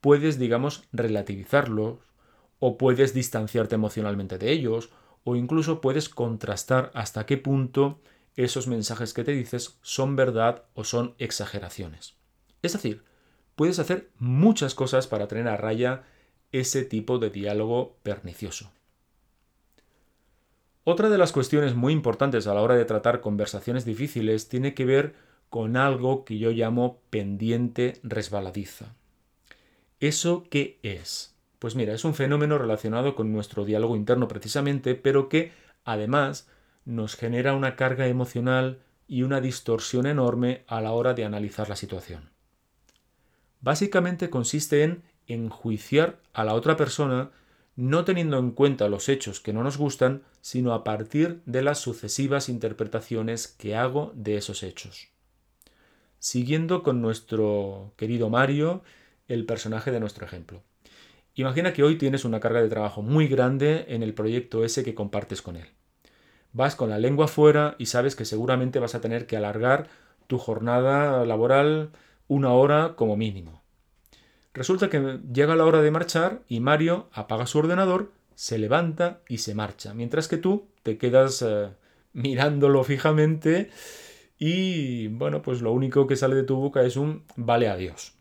puedes, 0.00 0.38
digamos, 0.38 0.85
relativizarlos, 0.93 1.99
o 2.61 2.78
puedes 2.78 3.12
distanciarte 3.12 3.75
emocionalmente 3.75 4.38
de 4.38 4.52
ellos, 4.52 4.90
o 5.25 5.35
incluso 5.35 5.81
puedes 5.81 6.09
contrastar 6.09 6.93
hasta 6.95 7.26
qué 7.26 7.37
punto 7.37 8.00
esos 8.37 8.69
mensajes 8.69 9.12
que 9.12 9.25
te 9.25 9.33
dices 9.33 9.78
son 9.83 10.14
verdad 10.14 10.66
o 10.75 10.85
son 10.85 11.16
exageraciones. 11.19 12.14
Es 12.62 12.75
decir, 12.75 13.02
puedes 13.57 13.81
hacer 13.81 14.11
muchas 14.19 14.76
cosas 14.76 15.09
para 15.09 15.26
tener 15.26 15.49
a 15.49 15.57
raya 15.57 16.05
ese 16.61 16.85
tipo 16.85 17.19
de 17.19 17.31
diálogo 17.31 17.97
pernicioso. 18.03 18.73
Otra 20.85 21.09
de 21.09 21.19
las 21.19 21.33
cuestiones 21.33 21.75
muy 21.75 21.93
importantes 21.93 22.47
a 22.47 22.55
la 22.55 22.63
hora 22.63 22.77
de 22.77 22.85
tratar 22.85 23.21
conversaciones 23.21 23.85
difíciles 23.85 24.49
tiene 24.49 24.73
que 24.73 24.85
ver 24.85 25.15
con 25.51 25.77
algo 25.77 26.25
que 26.25 26.39
yo 26.39 26.51
llamo 26.51 27.01
pendiente 27.11 28.01
resbaladiza. 28.03 28.95
¿Eso 29.99 30.45
qué 30.49 30.79
es? 30.83 31.35
Pues 31.59 31.75
mira, 31.75 31.93
es 31.93 32.05
un 32.05 32.15
fenómeno 32.15 32.59
relacionado 32.59 33.15
con 33.15 33.33
nuestro 33.33 33.65
diálogo 33.65 33.97
interno 33.97 34.29
precisamente, 34.29 34.95
pero 34.95 35.29
que 35.29 35.53
además 35.85 36.49
nos 36.85 37.17
genera 37.17 37.55
una 37.55 37.75
carga 37.75 38.07
emocional 38.07 38.81
y 39.09 39.23
una 39.23 39.41
distorsión 39.41 40.07
enorme 40.07 40.65
a 40.67 40.81
la 40.81 40.93
hora 40.93 41.15
de 41.15 41.25
analizar 41.25 41.69
la 41.69 41.77
situación. 41.77 42.31
Básicamente 43.61 44.31
consiste 44.31 44.85
en 44.85 45.03
enjuiciar 45.26 46.18
a 46.33 46.45
la 46.45 46.54
otra 46.54 46.76
persona 46.76 47.30
no 47.76 48.04
teniendo 48.04 48.38
en 48.38 48.52
cuenta 48.52 48.88
los 48.88 49.09
hechos 49.09 49.40
que 49.40 49.52
no 49.52 49.62
nos 49.62 49.76
gustan, 49.76 50.23
sino 50.40 50.73
a 50.73 50.83
partir 50.83 51.42
de 51.45 51.62
las 51.62 51.78
sucesivas 51.78 52.49
interpretaciones 52.49 53.49
que 53.49 53.76
hago 53.76 54.12
de 54.14 54.37
esos 54.37 54.62
hechos. 54.62 55.09
Siguiendo 56.18 56.83
con 56.83 57.02
nuestro 57.02 57.92
querido 57.97 58.30
Mario, 58.30 58.83
el 59.28 59.45
personaje 59.45 59.90
de 59.90 60.00
nuestro 60.00 60.25
ejemplo. 60.25 60.62
Imagina 61.35 61.75
que 61.75 61.83
hoy 61.83 61.99
tienes 61.99 62.25
una 62.25 62.40
carga 62.40 62.62
de 62.62 62.71
trabajo 62.71 63.02
muy 63.02 63.28
grande 63.28 63.85
en 63.88 64.02
el 64.02 64.14
proyecto 64.14 64.64
ese 64.64 64.83
que 64.83 64.95
compartes 64.95 65.42
con 65.42 65.56
él. 65.56 65.66
Vas 66.54 66.76
con 66.76 66.88
la 66.88 66.99
lengua 66.99 67.28
fuera 67.28 67.76
y 67.78 67.87
sabes 67.87 68.16
que 68.16 68.25
seguramente 68.25 68.78
vas 68.78 68.95
a 68.95 69.02
tener 69.02 69.26
que 69.26 69.37
alargar 69.37 69.88
tu 70.26 70.38
jornada 70.38 71.26
laboral 71.26 71.90
una 72.26 72.52
hora 72.52 72.95
como 72.97 73.18
mínimo. 73.18 73.66
Resulta 74.57 74.89
que 74.89 75.21
llega 75.35 75.55
la 75.55 75.67
hora 75.67 75.83
de 75.83 75.91
marchar 75.91 76.41
y 76.49 76.61
Mario 76.61 77.11
apaga 77.13 77.45
su 77.45 77.59
ordenador, 77.59 78.13
se 78.35 78.57
levanta 78.57 79.21
y 79.29 79.39
se 79.39 79.55
marcha, 79.55 79.93
mientras 79.93 80.29
que 80.29 80.39
tú 80.39 80.69
te 80.83 80.97
quedas 80.97 81.43
eh, 81.43 81.69
mirándolo 82.15 82.83
fijamente 82.83 83.69
y 84.39 85.09
bueno, 85.09 85.43
pues 85.43 85.61
lo 85.61 85.73
único 85.73 86.07
que 86.07 86.17
sale 86.17 86.37
de 86.37 86.43
tu 86.43 86.57
boca 86.57 86.83
es 86.85 86.97
un 86.97 87.25
vale 87.37 87.69
adiós. 87.69 88.15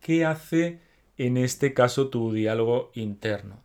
¿Qué 0.00 0.24
hace 0.24 0.80
en 1.18 1.36
este 1.36 1.74
caso 1.74 2.08
tu 2.08 2.32
diálogo 2.32 2.90
interno? 2.94 3.62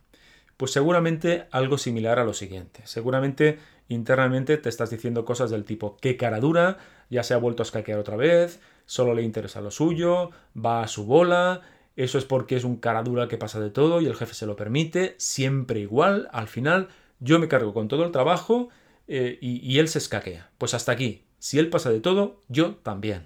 Pues 0.58 0.70
seguramente 0.72 1.46
algo 1.50 1.78
similar 1.78 2.18
a 2.18 2.24
lo 2.24 2.34
siguiente. 2.34 2.82
Seguramente 2.84 3.58
internamente 3.88 4.58
te 4.58 4.68
estás 4.68 4.90
diciendo 4.90 5.24
cosas 5.24 5.50
del 5.50 5.64
tipo 5.64 5.96
qué 5.96 6.18
cara 6.18 6.40
dura, 6.40 6.76
ya 7.08 7.22
se 7.22 7.32
ha 7.32 7.38
vuelto 7.38 7.62
a 7.62 7.64
escaquear 7.64 7.98
otra 7.98 8.16
vez, 8.16 8.60
solo 8.86 9.14
le 9.14 9.22
interesa 9.22 9.60
lo 9.60 9.70
suyo, 9.70 10.30
va 10.56 10.82
a 10.82 10.88
su 10.88 11.04
bola, 11.04 11.62
eso 11.96 12.18
es 12.18 12.24
porque 12.24 12.56
es 12.56 12.64
un 12.64 12.76
cara 12.76 13.02
dura 13.02 13.28
que 13.28 13.38
pasa 13.38 13.60
de 13.60 13.70
todo 13.70 14.00
y 14.00 14.06
el 14.06 14.14
jefe 14.14 14.34
se 14.34 14.46
lo 14.46 14.56
permite, 14.56 15.14
siempre 15.18 15.80
igual, 15.80 16.28
al 16.32 16.48
final 16.48 16.88
yo 17.20 17.38
me 17.38 17.48
cargo 17.48 17.74
con 17.74 17.88
todo 17.88 18.04
el 18.04 18.12
trabajo 18.12 18.68
eh, 19.08 19.38
y, 19.40 19.58
y 19.66 19.78
él 19.78 19.88
se 19.88 19.98
escaquea. 19.98 20.50
Pues 20.58 20.74
hasta 20.74 20.92
aquí, 20.92 21.24
si 21.38 21.58
él 21.58 21.68
pasa 21.68 21.90
de 21.90 22.00
todo, 22.00 22.42
yo 22.48 22.76
también. 22.76 23.24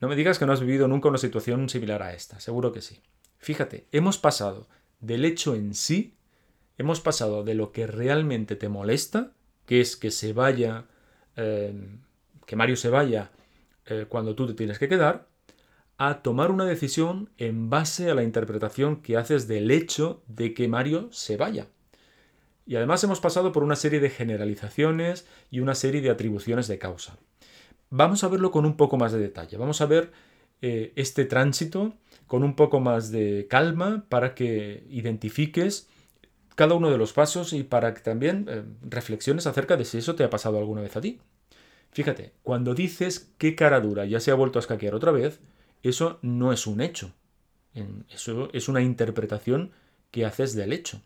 No 0.00 0.08
me 0.08 0.16
digas 0.16 0.38
que 0.38 0.46
no 0.46 0.52
has 0.52 0.60
vivido 0.60 0.86
nunca 0.86 1.08
una 1.08 1.18
situación 1.18 1.68
similar 1.68 2.02
a 2.02 2.14
esta, 2.14 2.40
seguro 2.40 2.72
que 2.72 2.82
sí. 2.82 3.00
Fíjate, 3.38 3.86
hemos 3.90 4.18
pasado 4.18 4.68
del 5.00 5.24
hecho 5.24 5.54
en 5.54 5.74
sí, 5.74 6.14
hemos 6.76 7.00
pasado 7.00 7.42
de 7.42 7.54
lo 7.54 7.72
que 7.72 7.86
realmente 7.86 8.54
te 8.54 8.68
molesta, 8.68 9.32
que 9.66 9.80
es 9.80 9.96
que 9.96 10.10
se 10.10 10.32
vaya, 10.32 10.86
eh, 11.36 11.72
que 12.46 12.56
Mario 12.56 12.76
se 12.76 12.90
vaya 12.90 13.30
eh, 13.88 14.06
cuando 14.08 14.34
tú 14.34 14.46
te 14.46 14.54
tienes 14.54 14.78
que 14.78 14.88
quedar, 14.88 15.28
a 15.96 16.22
tomar 16.22 16.50
una 16.50 16.64
decisión 16.64 17.30
en 17.38 17.70
base 17.70 18.10
a 18.10 18.14
la 18.14 18.22
interpretación 18.22 19.02
que 19.02 19.16
haces 19.16 19.48
del 19.48 19.70
hecho 19.70 20.22
de 20.28 20.54
que 20.54 20.68
Mario 20.68 21.08
se 21.10 21.36
vaya. 21.36 21.66
Y 22.66 22.76
además 22.76 23.02
hemos 23.02 23.20
pasado 23.20 23.50
por 23.50 23.64
una 23.64 23.76
serie 23.76 23.98
de 23.98 24.10
generalizaciones 24.10 25.26
y 25.50 25.60
una 25.60 25.74
serie 25.74 26.00
de 26.00 26.10
atribuciones 26.10 26.68
de 26.68 26.78
causa. 26.78 27.18
Vamos 27.90 28.22
a 28.22 28.28
verlo 28.28 28.50
con 28.50 28.66
un 28.66 28.76
poco 28.76 28.96
más 28.96 29.12
de 29.12 29.18
detalle. 29.18 29.56
Vamos 29.56 29.80
a 29.80 29.86
ver 29.86 30.12
eh, 30.60 30.92
este 30.94 31.24
tránsito 31.24 31.94
con 32.26 32.44
un 32.44 32.54
poco 32.54 32.78
más 32.78 33.10
de 33.10 33.46
calma 33.48 34.04
para 34.08 34.34
que 34.34 34.84
identifiques 34.90 35.88
cada 36.54 36.74
uno 36.74 36.90
de 36.90 36.98
los 36.98 37.12
pasos 37.12 37.52
y 37.52 37.62
para 37.62 37.94
que 37.94 38.00
también 38.02 38.46
eh, 38.48 38.64
reflexiones 38.82 39.46
acerca 39.46 39.76
de 39.76 39.84
si 39.84 39.98
eso 39.98 40.14
te 40.14 40.24
ha 40.24 40.30
pasado 40.30 40.58
alguna 40.58 40.82
vez 40.82 40.96
a 40.96 41.00
ti. 41.00 41.20
Fíjate, 41.90 42.32
cuando 42.42 42.74
dices 42.74 43.32
qué 43.38 43.54
cara 43.54 43.80
dura 43.80 44.04
ya 44.04 44.20
se 44.20 44.30
ha 44.30 44.34
vuelto 44.34 44.58
a 44.58 44.60
escaquear 44.60 44.94
otra 44.94 45.12
vez, 45.12 45.40
eso 45.82 46.18
no 46.22 46.52
es 46.52 46.66
un 46.66 46.80
hecho. 46.80 47.12
Eso 48.08 48.50
es 48.52 48.68
una 48.68 48.82
interpretación 48.82 49.70
que 50.10 50.24
haces 50.24 50.54
del 50.54 50.72
hecho. 50.72 51.00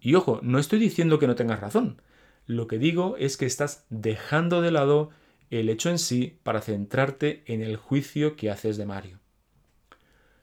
Y 0.00 0.14
ojo, 0.14 0.40
no 0.42 0.58
estoy 0.58 0.78
diciendo 0.78 1.18
que 1.18 1.26
no 1.26 1.34
tengas 1.34 1.60
razón. 1.60 2.00
Lo 2.46 2.66
que 2.66 2.78
digo 2.78 3.16
es 3.18 3.36
que 3.36 3.46
estás 3.46 3.86
dejando 3.90 4.62
de 4.62 4.70
lado 4.70 5.10
el 5.50 5.68
hecho 5.68 5.90
en 5.90 5.98
sí 5.98 6.38
para 6.42 6.60
centrarte 6.60 7.42
en 7.46 7.62
el 7.62 7.76
juicio 7.76 8.36
que 8.36 8.50
haces 8.50 8.76
de 8.76 8.86
Mario. 8.86 9.20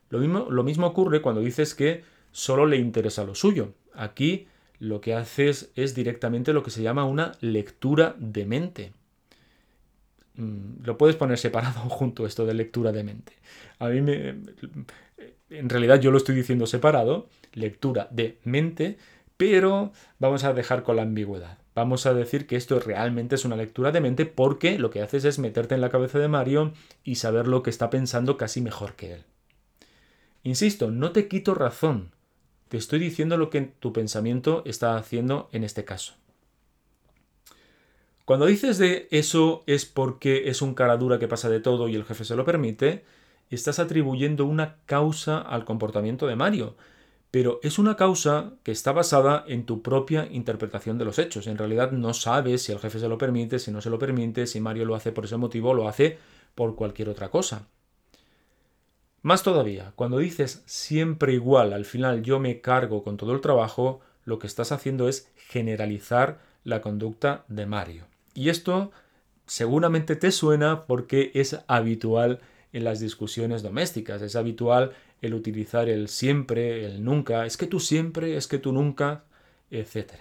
Lo 0.10 0.20
mismo, 0.20 0.48
lo 0.50 0.64
mismo 0.64 0.88
ocurre 0.88 1.22
cuando 1.22 1.42
dices 1.42 1.76
que 1.76 2.04
solo 2.32 2.66
le 2.66 2.78
interesa 2.78 3.24
lo 3.24 3.36
suyo. 3.36 3.74
Aquí 3.94 4.48
lo 4.80 5.02
que 5.02 5.16
haces 5.16 5.72
es 5.76 5.96
directamente 5.96 6.54
lo 6.54 6.64
que 6.64 6.72
se 6.72 6.84
llama 6.84 7.06
una 7.06 7.34
lectura 7.42 8.16
de 8.20 8.46
mente. 8.46 8.94
Mm, 10.36 10.84
lo 10.84 10.98
puedes 10.98 11.16
poner 11.16 11.38
separado 11.38 11.80
junto 11.90 12.26
esto 12.26 12.46
de 12.46 12.54
lectura 12.54 12.92
de 12.92 13.04
mente. 13.04 13.34
A 13.80 13.90
mí 13.90 14.02
me. 14.02 14.36
En 15.50 15.70
realidad 15.70 16.00
yo 16.00 16.12
lo 16.12 16.18
estoy 16.18 16.36
diciendo 16.36 16.66
separado, 16.66 17.28
lectura 17.54 18.08
de 18.12 18.40
mente, 18.44 18.98
pero 19.38 19.92
vamos 20.20 20.44
a 20.44 20.54
dejar 20.54 20.84
con 20.84 20.96
la 20.96 21.04
ambigüedad. 21.04 21.60
Vamos 21.76 22.06
a 22.06 22.14
decir 22.14 22.48
que 22.48 22.56
esto 22.56 22.80
realmente 22.80 23.36
es 23.36 23.46
una 23.46 23.56
lectura 23.56 23.92
de 23.92 24.02
mente 24.02 24.26
porque 24.26 24.78
lo 24.78 24.90
que 24.90 25.02
haces 25.02 25.26
es 25.26 25.40
meterte 25.40 25.76
en 25.76 25.82
la 25.82 25.90
cabeza 25.90 26.20
de 26.20 26.28
Mario 26.28 26.74
y 27.04 27.16
saber 27.16 27.48
lo 27.48 27.64
que 27.64 27.70
está 27.70 27.90
pensando 27.90 28.38
casi 28.38 28.62
mejor 28.62 28.94
que 28.94 29.14
él. 29.14 29.24
Insisto, 30.44 30.92
no 30.92 31.12
te 31.12 31.28
quito 31.28 31.56
razón. 31.56 32.12
Te 32.68 32.78
estoy 32.78 33.00
diciendo 33.00 33.38
lo 33.38 33.50
que 33.50 33.62
tu 33.62 33.94
pensamiento 33.94 34.64
está 34.66 34.98
haciendo 34.98 35.50
en 35.52 35.64
este 35.64 35.86
caso. 35.86 36.16
Cuando 38.26 38.46
dices 38.46 38.78
de 38.78 39.08
eso 39.12 39.64
es 39.68 39.86
porque 39.86 40.50
es 40.50 40.62
un 40.62 40.76
cara 40.76 40.96
dura 40.96 41.20
que 41.20 41.28
pasa 41.28 41.50
de 41.50 41.60
todo 41.60 41.90
y 41.90 41.96
el 41.96 42.06
jefe 42.06 42.24
se 42.24 42.38
lo 42.38 42.46
permite, 42.46 43.04
estás 43.50 43.80
atribuyendo 43.80 44.46
una 44.46 44.78
causa 44.86 45.40
al 45.40 45.66
comportamiento 45.66 46.26
de 46.26 46.38
Mario, 46.38 46.78
pero 47.32 47.60
es 47.64 47.80
una 47.80 47.98
causa 47.98 48.54
que 48.64 48.72
está 48.72 48.94
basada 48.94 49.44
en 49.48 49.66
tu 49.66 49.82
propia 49.82 50.28
interpretación 50.32 50.98
de 50.98 51.06
los 51.06 51.20
hechos. 51.20 51.48
En 51.48 51.58
realidad 51.58 51.92
no 51.92 52.14
sabes 52.14 52.62
si 52.62 52.72
el 52.72 52.80
jefe 52.80 53.00
se 53.00 53.10
lo 53.10 53.18
permite, 53.18 53.60
si 53.60 53.72
no 53.72 53.82
se 53.82 53.90
lo 53.90 54.00
permite, 54.00 54.48
si 54.48 54.62
Mario 54.62 54.86
lo 54.86 54.96
hace 54.96 55.12
por 55.12 55.26
ese 55.26 55.36
motivo 55.36 55.72
o 55.72 55.74
lo 55.74 55.90
hace 55.90 56.18
por 56.56 56.76
cualquier 56.76 57.10
otra 57.10 57.30
cosa. 57.30 57.68
Más 59.22 59.44
todavía, 59.44 59.92
cuando 59.96 60.20
dices 60.20 60.64
siempre 60.66 61.34
igual, 61.34 61.74
al 61.74 61.86
final 61.86 62.24
yo 62.24 62.40
me 62.40 62.62
cargo 62.62 63.04
con 63.04 63.18
todo 63.18 63.34
el 63.34 63.42
trabajo, 63.42 64.00
lo 64.24 64.40
que 64.40 64.48
estás 64.48 64.72
haciendo 64.72 65.10
es 65.10 65.30
generalizar 65.36 66.40
la 66.64 66.82
conducta 66.82 67.44
de 67.48 67.66
Mario. 67.66 68.13
Y 68.34 68.50
esto 68.50 68.92
seguramente 69.46 70.16
te 70.16 70.32
suena 70.32 70.86
porque 70.86 71.32
es 71.34 71.60
habitual 71.68 72.40
en 72.72 72.84
las 72.84 73.00
discusiones 73.00 73.62
domésticas, 73.62 74.22
es 74.22 74.36
habitual 74.36 74.94
el 75.22 75.34
utilizar 75.34 75.90
el 75.90 76.10
siempre, 76.10 76.86
el 76.86 77.04
nunca, 77.04 77.46
es 77.46 77.56
que 77.56 77.68
tú 77.68 77.80
siempre, 77.80 78.36
es 78.36 78.48
que 78.48 78.58
tú 78.58 78.74
nunca, 78.74 79.24
etc. 79.72 80.14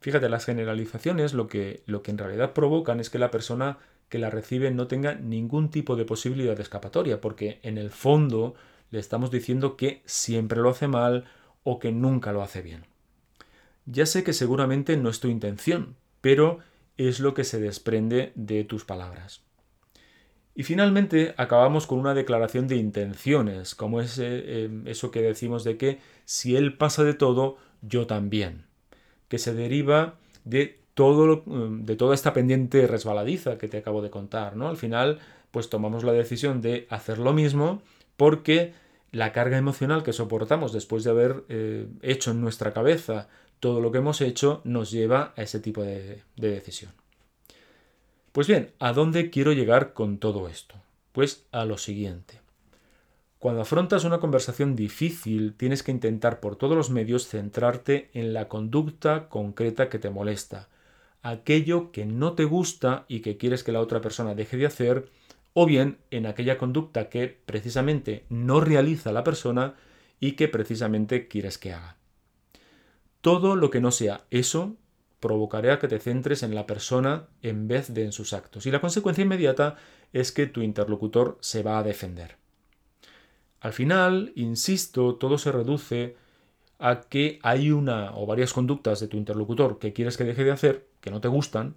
Fíjate, 0.00 0.28
las 0.28 0.44
generalizaciones 0.44 1.34
lo 1.34 1.48
que, 1.48 1.82
lo 1.86 2.02
que 2.02 2.10
en 2.10 2.18
realidad 2.18 2.52
provocan 2.52 3.00
es 3.00 3.10
que 3.10 3.18
la 3.18 3.30
persona 3.30 3.78
que 4.08 4.18
la 4.18 4.30
recibe 4.30 4.70
no 4.70 4.86
tenga 4.86 5.14
ningún 5.14 5.70
tipo 5.70 5.96
de 5.96 6.04
posibilidad 6.04 6.56
de 6.56 6.62
escapatoria, 6.62 7.20
porque 7.20 7.58
en 7.62 7.78
el 7.78 7.90
fondo 7.90 8.54
le 8.90 9.00
estamos 9.00 9.30
diciendo 9.30 9.76
que 9.76 10.02
siempre 10.04 10.60
lo 10.60 10.70
hace 10.70 10.88
mal 10.88 11.24
o 11.64 11.78
que 11.78 11.90
nunca 11.90 12.32
lo 12.32 12.42
hace 12.42 12.62
bien. 12.62 12.86
Ya 13.86 14.06
sé 14.06 14.22
que 14.22 14.32
seguramente 14.32 14.96
no 14.96 15.08
es 15.10 15.20
tu 15.20 15.28
intención, 15.28 15.96
pero 16.20 16.60
es 16.96 17.20
lo 17.20 17.34
que 17.34 17.44
se 17.44 17.60
desprende 17.60 18.32
de 18.34 18.64
tus 18.64 18.84
palabras. 18.84 19.42
Y 20.54 20.62
finalmente 20.62 21.34
acabamos 21.36 21.86
con 21.86 21.98
una 21.98 22.14
declaración 22.14 22.68
de 22.68 22.76
intenciones, 22.76 23.74
como 23.74 24.00
es 24.00 24.18
eh, 24.22 24.70
eso 24.84 25.10
que 25.10 25.20
decimos 25.20 25.64
de 25.64 25.76
que 25.76 25.98
si 26.24 26.56
él 26.56 26.76
pasa 26.76 27.02
de 27.02 27.14
todo, 27.14 27.56
yo 27.82 28.06
también, 28.06 28.66
que 29.28 29.38
se 29.38 29.52
deriva 29.52 30.14
de, 30.44 30.78
todo 30.94 31.42
de 31.46 31.96
toda 31.96 32.14
esta 32.14 32.32
pendiente 32.32 32.86
resbaladiza 32.86 33.58
que 33.58 33.66
te 33.66 33.78
acabo 33.78 34.00
de 34.00 34.10
contar. 34.10 34.54
¿no? 34.56 34.68
Al 34.68 34.76
final, 34.76 35.18
pues 35.50 35.70
tomamos 35.70 36.04
la 36.04 36.12
decisión 36.12 36.60
de 36.60 36.86
hacer 36.88 37.18
lo 37.18 37.32
mismo 37.32 37.82
porque 38.16 38.74
la 39.10 39.32
carga 39.32 39.58
emocional 39.58 40.02
que 40.02 40.12
soportamos 40.12 40.72
después 40.72 41.04
de 41.04 41.10
haber 41.10 41.44
eh, 41.48 41.86
hecho 42.02 42.30
en 42.30 42.40
nuestra 42.40 42.72
cabeza 42.72 43.28
todo 43.60 43.80
lo 43.80 43.92
que 43.92 43.98
hemos 43.98 44.20
hecho 44.20 44.60
nos 44.64 44.90
lleva 44.90 45.32
a 45.36 45.42
ese 45.42 45.60
tipo 45.60 45.82
de, 45.82 46.22
decisión. 46.36 46.92
Pues 48.32 48.46
bien, 48.46 48.72
¿a 48.78 48.92
dónde 48.92 49.30
quiero 49.30 49.52
llegar 49.52 49.92
con 49.92 50.18
todo 50.18 50.48
esto? 50.48 50.74
Pues 51.12 51.46
a 51.52 51.64
lo 51.64 51.78
siguiente. 51.78 52.40
Cuando 53.38 53.62
afrontas 53.62 54.04
una 54.04 54.20
conversación 54.20 54.74
difícil, 54.74 55.54
tienes 55.54 55.82
que 55.82 55.92
intentar 55.92 56.40
por 56.40 56.56
todos 56.56 56.76
los 56.76 56.90
medios 56.90 57.28
centrarte 57.28 58.10
en 58.14 58.32
la 58.32 58.48
conducta 58.48 59.28
concreta 59.28 59.88
que 59.88 59.98
te 59.98 60.10
molesta, 60.10 60.68
aquello 61.22 61.92
que 61.92 62.06
no 62.06 62.32
te 62.32 62.44
gusta 62.44 63.04
y 63.06 63.20
que 63.20 63.36
quieres 63.36 63.62
que 63.62 63.72
la 63.72 63.80
otra 63.80 64.00
persona 64.00 64.34
deje 64.34 64.56
de 64.56 64.66
hacer, 64.66 65.10
o 65.52 65.66
bien 65.66 65.98
en 66.10 66.26
aquella 66.26 66.58
conducta 66.58 67.08
que 67.08 67.38
precisamente 67.46 68.24
no 68.28 68.60
realiza 68.60 69.12
la 69.12 69.24
persona 69.24 69.74
y 70.20 70.32
que 70.32 70.48
precisamente 70.48 71.28
quieres 71.28 71.58
que 71.58 71.72
haga. 71.72 71.96
Todo 73.24 73.56
lo 73.56 73.70
que 73.70 73.80
no 73.80 73.90
sea 73.90 74.26
eso 74.28 74.76
provocará 75.18 75.78
que 75.78 75.88
te 75.88 75.98
centres 75.98 76.42
en 76.42 76.54
la 76.54 76.66
persona 76.66 77.28
en 77.40 77.68
vez 77.68 77.94
de 77.94 78.04
en 78.04 78.12
sus 78.12 78.34
actos. 78.34 78.66
Y 78.66 78.70
la 78.70 78.82
consecuencia 78.82 79.24
inmediata 79.24 79.76
es 80.12 80.30
que 80.30 80.46
tu 80.46 80.60
interlocutor 80.60 81.38
se 81.40 81.62
va 81.62 81.78
a 81.78 81.82
defender. 81.82 82.36
Al 83.60 83.72
final, 83.72 84.32
insisto, 84.34 85.14
todo 85.14 85.38
se 85.38 85.52
reduce 85.52 86.16
a 86.78 87.00
que 87.00 87.38
hay 87.42 87.70
una 87.70 88.14
o 88.14 88.26
varias 88.26 88.52
conductas 88.52 89.00
de 89.00 89.08
tu 89.08 89.16
interlocutor 89.16 89.78
que 89.78 89.94
quieres 89.94 90.18
que 90.18 90.24
deje 90.24 90.44
de 90.44 90.50
hacer, 90.50 90.86
que 91.00 91.10
no 91.10 91.22
te 91.22 91.28
gustan, 91.28 91.76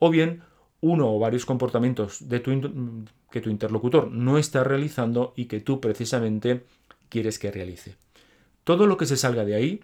o 0.00 0.10
bien 0.10 0.42
uno 0.80 1.14
o 1.14 1.20
varios 1.20 1.46
comportamientos 1.46 2.28
de 2.28 2.42
que 2.42 3.40
tu 3.40 3.50
interlocutor 3.50 4.10
no 4.10 4.36
está 4.36 4.64
realizando 4.64 5.32
y 5.36 5.44
que 5.44 5.60
tú 5.60 5.80
precisamente 5.80 6.64
quieres 7.08 7.38
que 7.38 7.52
realice. 7.52 7.94
Todo 8.64 8.88
lo 8.88 8.96
que 8.96 9.06
se 9.06 9.16
salga 9.16 9.44
de 9.44 9.54
ahí, 9.54 9.80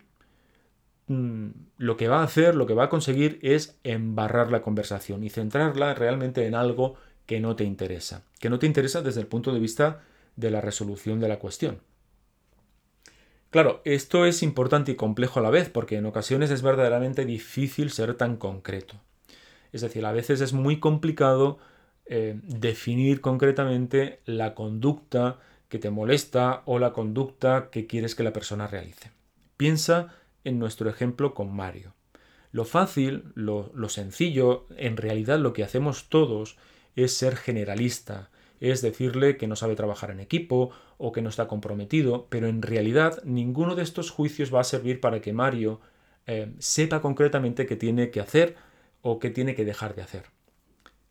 mm, 1.09 1.49
lo 1.79 1.97
que 1.97 2.09
va 2.09 2.21
a 2.21 2.25
hacer, 2.25 2.55
lo 2.55 2.67
que 2.67 2.75
va 2.75 2.85
a 2.85 2.89
conseguir 2.89 3.39
es 3.43 3.79
embarrar 3.85 4.51
la 4.51 4.63
conversación 4.63 5.25
y 5.25 5.31
centrarla 5.31 5.95
realmente 5.95 6.47
en 6.47 6.55
algo 6.55 6.95
que 7.27 7.41
no 7.41 7.57
te 7.57 7.65
interesa, 7.65 8.23
que 8.41 8.51
no 8.51 8.59
te 8.59 8.67
interesa 8.67 9.03
desde 9.03 9.21
el 9.21 9.27
punto 9.27 9.53
de 9.53 9.61
vista 9.61 10.03
de 10.37 10.51
la 10.51 10.61
resolución 10.61 11.21
de 11.21 11.29
la 11.29 11.39
cuestión. 11.39 11.81
Claro, 13.51 13.81
esto 13.85 14.27
es 14.27 14.43
importante 14.43 14.93
y 14.93 14.97
complejo 14.97 15.41
a 15.41 15.43
la 15.43 15.51
vez, 15.51 15.71
porque 15.71 15.97
en 15.97 16.07
ocasiones 16.07 16.51
es 16.51 16.63
verdaderamente 16.63 17.25
difícil 17.25 17.91
ser 17.91 18.15
tan 18.15 18.37
concreto. 18.37 19.01
Es 19.73 19.81
decir, 19.81 20.05
a 20.05 20.13
veces 20.13 20.41
es 20.41 20.53
muy 20.53 20.81
complicado 20.81 21.59
eh, 22.07 22.39
definir 22.43 23.21
concretamente 23.21 24.21
la 24.25 24.55
conducta 24.55 25.39
que 25.69 25.79
te 25.79 25.91
molesta 25.91 26.63
o 26.67 26.79
la 26.79 26.93
conducta 26.93 27.69
que 27.71 27.87
quieres 27.87 28.15
que 28.15 28.23
la 28.23 28.33
persona 28.33 28.67
realice. 28.67 29.11
Piensa 29.57 30.15
en 30.49 30.59
nuestro 30.59 30.91
ejemplo 30.91 31.35
con 31.35 31.55
Mario. 31.55 31.95
Lo 32.51 32.65
fácil, 32.65 33.25
lo, 33.35 33.71
lo 33.75 33.89
sencillo, 33.89 34.67
en 34.77 34.97
realidad 34.97 35.39
lo 35.39 35.53
que 35.53 35.63
hacemos 35.63 36.09
todos 36.09 36.57
es 36.97 37.15
ser 37.15 37.37
generalista, 37.37 38.31
es 38.61 38.83
decirle 38.83 39.37
que 39.37 39.47
no 39.47 39.57
sabe 39.57 39.77
trabajar 39.77 40.11
en 40.11 40.21
equipo 40.21 40.71
o 40.97 41.13
que 41.13 41.23
no 41.23 41.29
está 41.29 41.47
comprometido, 41.47 42.27
pero 42.29 42.49
en 42.49 42.63
realidad 42.63 43.23
ninguno 43.25 43.77
de 43.77 43.83
estos 43.83 44.11
juicios 44.11 44.53
va 44.53 44.61
a 44.61 44.65
servir 44.65 45.01
para 45.01 45.21
que 45.21 45.33
Mario 45.33 45.81
eh, 46.27 46.53
sepa 46.59 47.01
concretamente 47.01 47.67
qué 47.67 47.77
tiene 47.77 48.11
que 48.11 48.21
hacer 48.21 48.57
o 49.03 49.19
qué 49.19 49.31
tiene 49.31 49.55
que 49.55 49.65
dejar 49.65 49.95
de 49.95 50.03
hacer. 50.03 50.25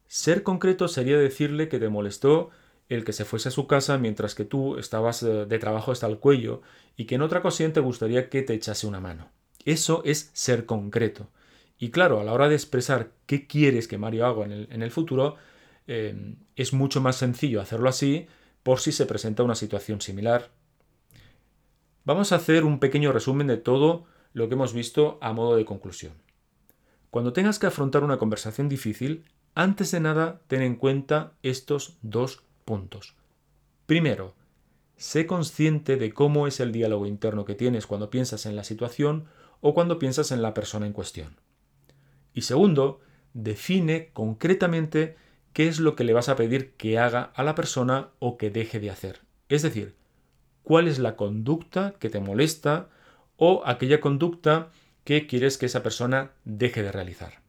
Ser 0.07 0.43
concreto 0.43 0.87
sería 0.87 1.17
decirle 1.17 1.69
que 1.69 1.79
te 1.79 1.89
molestó 1.89 2.49
el 2.89 3.03
que 3.03 3.13
se 3.13 3.25
fuese 3.25 3.49
a 3.49 3.51
su 3.51 3.67
casa 3.67 3.97
mientras 3.97 4.35
que 4.35 4.45
tú 4.45 4.77
estabas 4.77 5.23
eh, 5.23 5.45
de 5.45 5.59
trabajo 5.59 5.91
hasta 5.91 6.07
el 6.07 6.19
cuello 6.19 6.61
y 6.95 7.05
que 7.05 7.15
en 7.15 7.21
otra 7.21 7.39
ocasión 7.39 7.73
te 7.73 7.79
gustaría 7.79 8.29
que 8.29 8.41
te 8.41 8.53
echase 8.53 8.87
una 8.87 8.99
mano. 8.99 9.29
Eso 9.65 10.01
es 10.05 10.29
ser 10.33 10.65
concreto. 10.65 11.29
Y 11.77 11.89
claro, 11.89 12.19
a 12.19 12.23
la 12.23 12.33
hora 12.33 12.49
de 12.49 12.55
expresar 12.55 13.11
qué 13.25 13.45
quieres 13.45 13.87
que 13.87 13.97
Mario 13.97 14.25
haga 14.25 14.45
en 14.45 14.51
el, 14.51 14.67
en 14.71 14.81
el 14.81 14.91
futuro, 14.91 15.35
eh, 15.87 16.35
es 16.55 16.73
mucho 16.73 17.01
más 17.01 17.17
sencillo 17.17 17.61
hacerlo 17.61 17.89
así 17.89 18.27
por 18.63 18.79
si 18.79 18.91
se 18.91 19.05
presenta 19.05 19.43
una 19.43 19.55
situación 19.55 20.01
similar. 20.01 20.49
Vamos 22.03 22.31
a 22.31 22.37
hacer 22.37 22.63
un 22.63 22.79
pequeño 22.79 23.11
resumen 23.11 23.47
de 23.47 23.57
todo 23.57 24.05
lo 24.33 24.47
que 24.47 24.55
hemos 24.55 24.73
visto 24.73 25.17
a 25.21 25.33
modo 25.33 25.55
de 25.55 25.65
conclusión. 25.65 26.13
Cuando 27.09 27.33
tengas 27.33 27.59
que 27.59 27.67
afrontar 27.67 28.03
una 28.03 28.17
conversación 28.17 28.69
difícil, 28.69 29.25
antes 29.55 29.91
de 29.91 29.99
nada 29.99 30.41
ten 30.47 30.61
en 30.61 30.75
cuenta 30.75 31.33
estos 31.41 31.97
dos 32.01 32.43
puntos. 32.67 33.15
Primero, 33.85 34.35
sé 34.97 35.25
consciente 35.25 35.95
de 35.95 36.11
cómo 36.11 36.45
es 36.45 36.59
el 36.59 36.73
diálogo 36.73 37.05
interno 37.05 37.45
que 37.45 37.55
tienes 37.55 37.87
cuando 37.87 38.09
piensas 38.09 38.45
en 38.45 38.57
la 38.57 38.65
situación 38.65 39.25
o 39.61 39.73
cuando 39.73 39.97
piensas 39.97 40.31
en 40.31 40.41
la 40.41 40.53
persona 40.53 40.85
en 40.85 40.91
cuestión. 40.93 41.37
Y 42.33 42.41
segundo, 42.41 42.99
define 43.33 44.11
concretamente 44.11 45.15
qué 45.53 45.69
es 45.69 45.79
lo 45.79 45.95
que 45.95 46.03
le 46.03 46.13
vas 46.13 46.27
a 46.27 46.35
pedir 46.35 46.73
que 46.73 46.99
haga 46.99 47.31
a 47.33 47.43
la 47.43 47.55
persona 47.55 48.09
o 48.19 48.37
que 48.37 48.51
deje 48.51 48.81
de 48.81 48.91
hacer. 48.91 49.21
Es 49.47 49.61
decir, 49.61 49.95
cuál 50.61 50.89
es 50.89 50.99
la 50.99 51.15
conducta 51.15 51.95
que 51.99 52.09
te 52.09 52.19
molesta 52.19 52.89
o 53.37 53.63
aquella 53.65 54.01
conducta 54.01 54.71
que 55.05 55.25
quieres 55.25 55.57
que 55.57 55.67
esa 55.67 55.83
persona 55.83 56.31
deje 56.43 56.83
de 56.83 56.91
realizar. 56.91 57.46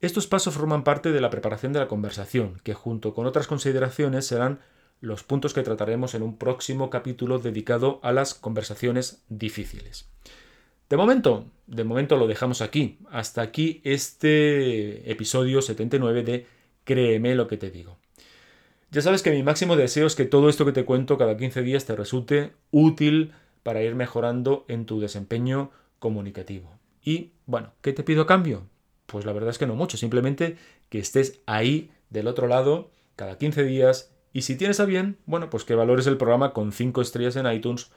Estos 0.00 0.28
pasos 0.28 0.54
forman 0.54 0.84
parte 0.84 1.10
de 1.10 1.20
la 1.20 1.30
preparación 1.30 1.72
de 1.72 1.80
la 1.80 1.88
conversación, 1.88 2.60
que 2.62 2.72
junto 2.72 3.14
con 3.14 3.26
otras 3.26 3.48
consideraciones 3.48 4.26
serán 4.26 4.60
los 5.00 5.24
puntos 5.24 5.54
que 5.54 5.62
trataremos 5.62 6.14
en 6.14 6.22
un 6.22 6.38
próximo 6.38 6.88
capítulo 6.88 7.40
dedicado 7.40 7.98
a 8.04 8.12
las 8.12 8.34
conversaciones 8.34 9.24
difíciles. 9.28 10.08
De 10.88 10.96
momento, 10.96 11.46
de 11.66 11.82
momento 11.82 12.16
lo 12.16 12.28
dejamos 12.28 12.62
aquí. 12.62 12.98
Hasta 13.10 13.42
aquí 13.42 13.80
este 13.84 15.10
episodio 15.10 15.62
79 15.62 16.22
de 16.22 16.46
Créeme 16.84 17.34
lo 17.34 17.48
que 17.48 17.58
te 17.58 17.70
digo. 17.70 17.98
Ya 18.90 19.02
sabes 19.02 19.22
que 19.22 19.32
mi 19.32 19.42
máximo 19.42 19.76
deseo 19.76 20.06
es 20.06 20.14
que 20.14 20.24
todo 20.24 20.48
esto 20.48 20.64
que 20.64 20.72
te 20.72 20.84
cuento 20.84 21.18
cada 21.18 21.36
15 21.36 21.60
días 21.62 21.84
te 21.84 21.94
resulte 21.94 22.52
útil 22.70 23.32
para 23.62 23.82
ir 23.82 23.94
mejorando 23.94 24.64
en 24.68 24.86
tu 24.86 24.98
desempeño 25.00 25.70
comunicativo. 25.98 26.78
Y 27.02 27.32
bueno, 27.44 27.72
¿qué 27.82 27.92
te 27.92 28.04
pido 28.04 28.22
a 28.22 28.26
cambio? 28.26 28.62
Pues 29.08 29.24
la 29.24 29.32
verdad 29.32 29.48
es 29.48 29.58
que 29.58 29.66
no 29.66 29.74
mucho, 29.74 29.96
simplemente 29.96 30.58
que 30.90 30.98
estés 30.98 31.40
ahí 31.46 31.90
del 32.10 32.26
otro 32.26 32.46
lado 32.46 32.90
cada 33.16 33.38
15 33.38 33.64
días 33.64 34.12
y 34.34 34.42
si 34.42 34.54
tienes 34.54 34.80
a 34.80 34.84
bien, 34.84 35.16
bueno, 35.24 35.48
pues 35.48 35.64
que 35.64 35.74
valores 35.74 36.06
el 36.06 36.18
programa 36.18 36.52
con 36.52 36.72
5 36.72 37.00
estrellas 37.00 37.36
en 37.36 37.50
iTunes 37.50 37.90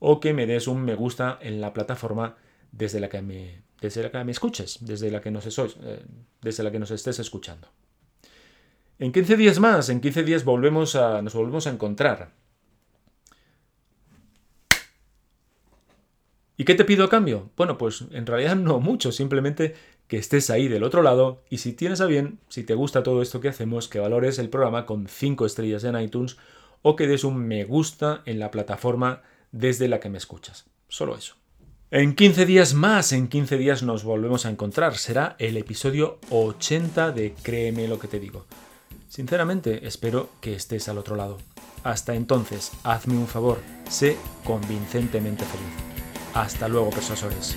o 0.00 0.18
que 0.18 0.34
me 0.34 0.44
des 0.44 0.66
un 0.66 0.82
me 0.82 0.96
gusta 0.96 1.38
en 1.40 1.60
la 1.60 1.72
plataforma 1.72 2.34
desde 2.72 2.98
la 2.98 3.08
que 3.08 3.22
me, 3.22 3.62
desde 3.80 4.02
la 4.02 4.10
que 4.10 4.24
me 4.24 4.32
escuches, 4.32 4.78
desde 4.80 5.08
la 5.12 5.20
que 5.20 5.30
nos, 5.30 5.46
eh, 5.46 6.04
desde 6.42 6.64
la 6.64 6.72
que 6.72 6.80
nos 6.80 6.90
estés 6.90 7.20
escuchando. 7.20 7.68
En 8.98 9.12
15 9.12 9.36
días 9.36 9.60
más, 9.60 9.88
en 9.88 10.00
15 10.00 10.24
días 10.24 10.44
volvemos 10.44 10.96
a, 10.96 11.22
nos 11.22 11.34
volvemos 11.34 11.68
a 11.68 11.70
encontrar. 11.70 12.32
¿Y 16.56 16.64
qué 16.64 16.74
te 16.74 16.84
pido 16.84 17.04
a 17.04 17.08
cambio? 17.08 17.50
Bueno, 17.56 17.78
pues 17.78 18.04
en 18.10 18.26
realidad 18.26 18.56
no 18.56 18.80
mucho, 18.80 19.12
simplemente 19.12 19.74
que 20.08 20.18
estés 20.18 20.50
ahí 20.50 20.68
del 20.68 20.84
otro 20.84 21.02
lado 21.02 21.42
y 21.50 21.58
si 21.58 21.72
tienes 21.72 22.00
a 22.00 22.06
bien, 22.06 22.38
si 22.48 22.62
te 22.62 22.74
gusta 22.74 23.02
todo 23.02 23.22
esto 23.22 23.40
que 23.40 23.48
hacemos, 23.48 23.88
que 23.88 23.98
valores 23.98 24.38
el 24.38 24.48
programa 24.48 24.86
con 24.86 25.08
5 25.08 25.46
estrellas 25.46 25.84
en 25.84 26.00
iTunes 26.00 26.36
o 26.82 26.96
que 26.96 27.06
des 27.06 27.24
un 27.24 27.36
me 27.36 27.64
gusta 27.64 28.22
en 28.26 28.38
la 28.38 28.50
plataforma 28.50 29.22
desde 29.52 29.88
la 29.88 30.00
que 30.00 30.10
me 30.10 30.18
escuchas. 30.18 30.66
Solo 30.88 31.16
eso. 31.16 31.34
En 31.90 32.14
15 32.14 32.46
días 32.46 32.74
más, 32.74 33.12
en 33.12 33.28
15 33.28 33.58
días 33.58 33.82
nos 33.82 34.04
volvemos 34.04 34.44
a 34.44 34.50
encontrar. 34.50 34.96
Será 34.96 35.36
el 35.38 35.56
episodio 35.56 36.18
80 36.30 37.12
de 37.12 37.34
Créeme 37.42 37.88
lo 37.88 37.98
que 37.98 38.08
te 38.08 38.18
digo. 38.18 38.44
Sinceramente, 39.08 39.86
espero 39.86 40.28
que 40.40 40.54
estés 40.54 40.88
al 40.88 40.98
otro 40.98 41.16
lado. 41.16 41.38
Hasta 41.84 42.14
entonces, 42.14 42.72
hazme 42.82 43.16
un 43.16 43.28
favor, 43.28 43.58
sé 43.88 44.16
convincentemente 44.44 45.44
feliz. 45.44 46.34
Hasta 46.34 46.68
luego, 46.68 46.90
persuasores. 46.90 47.56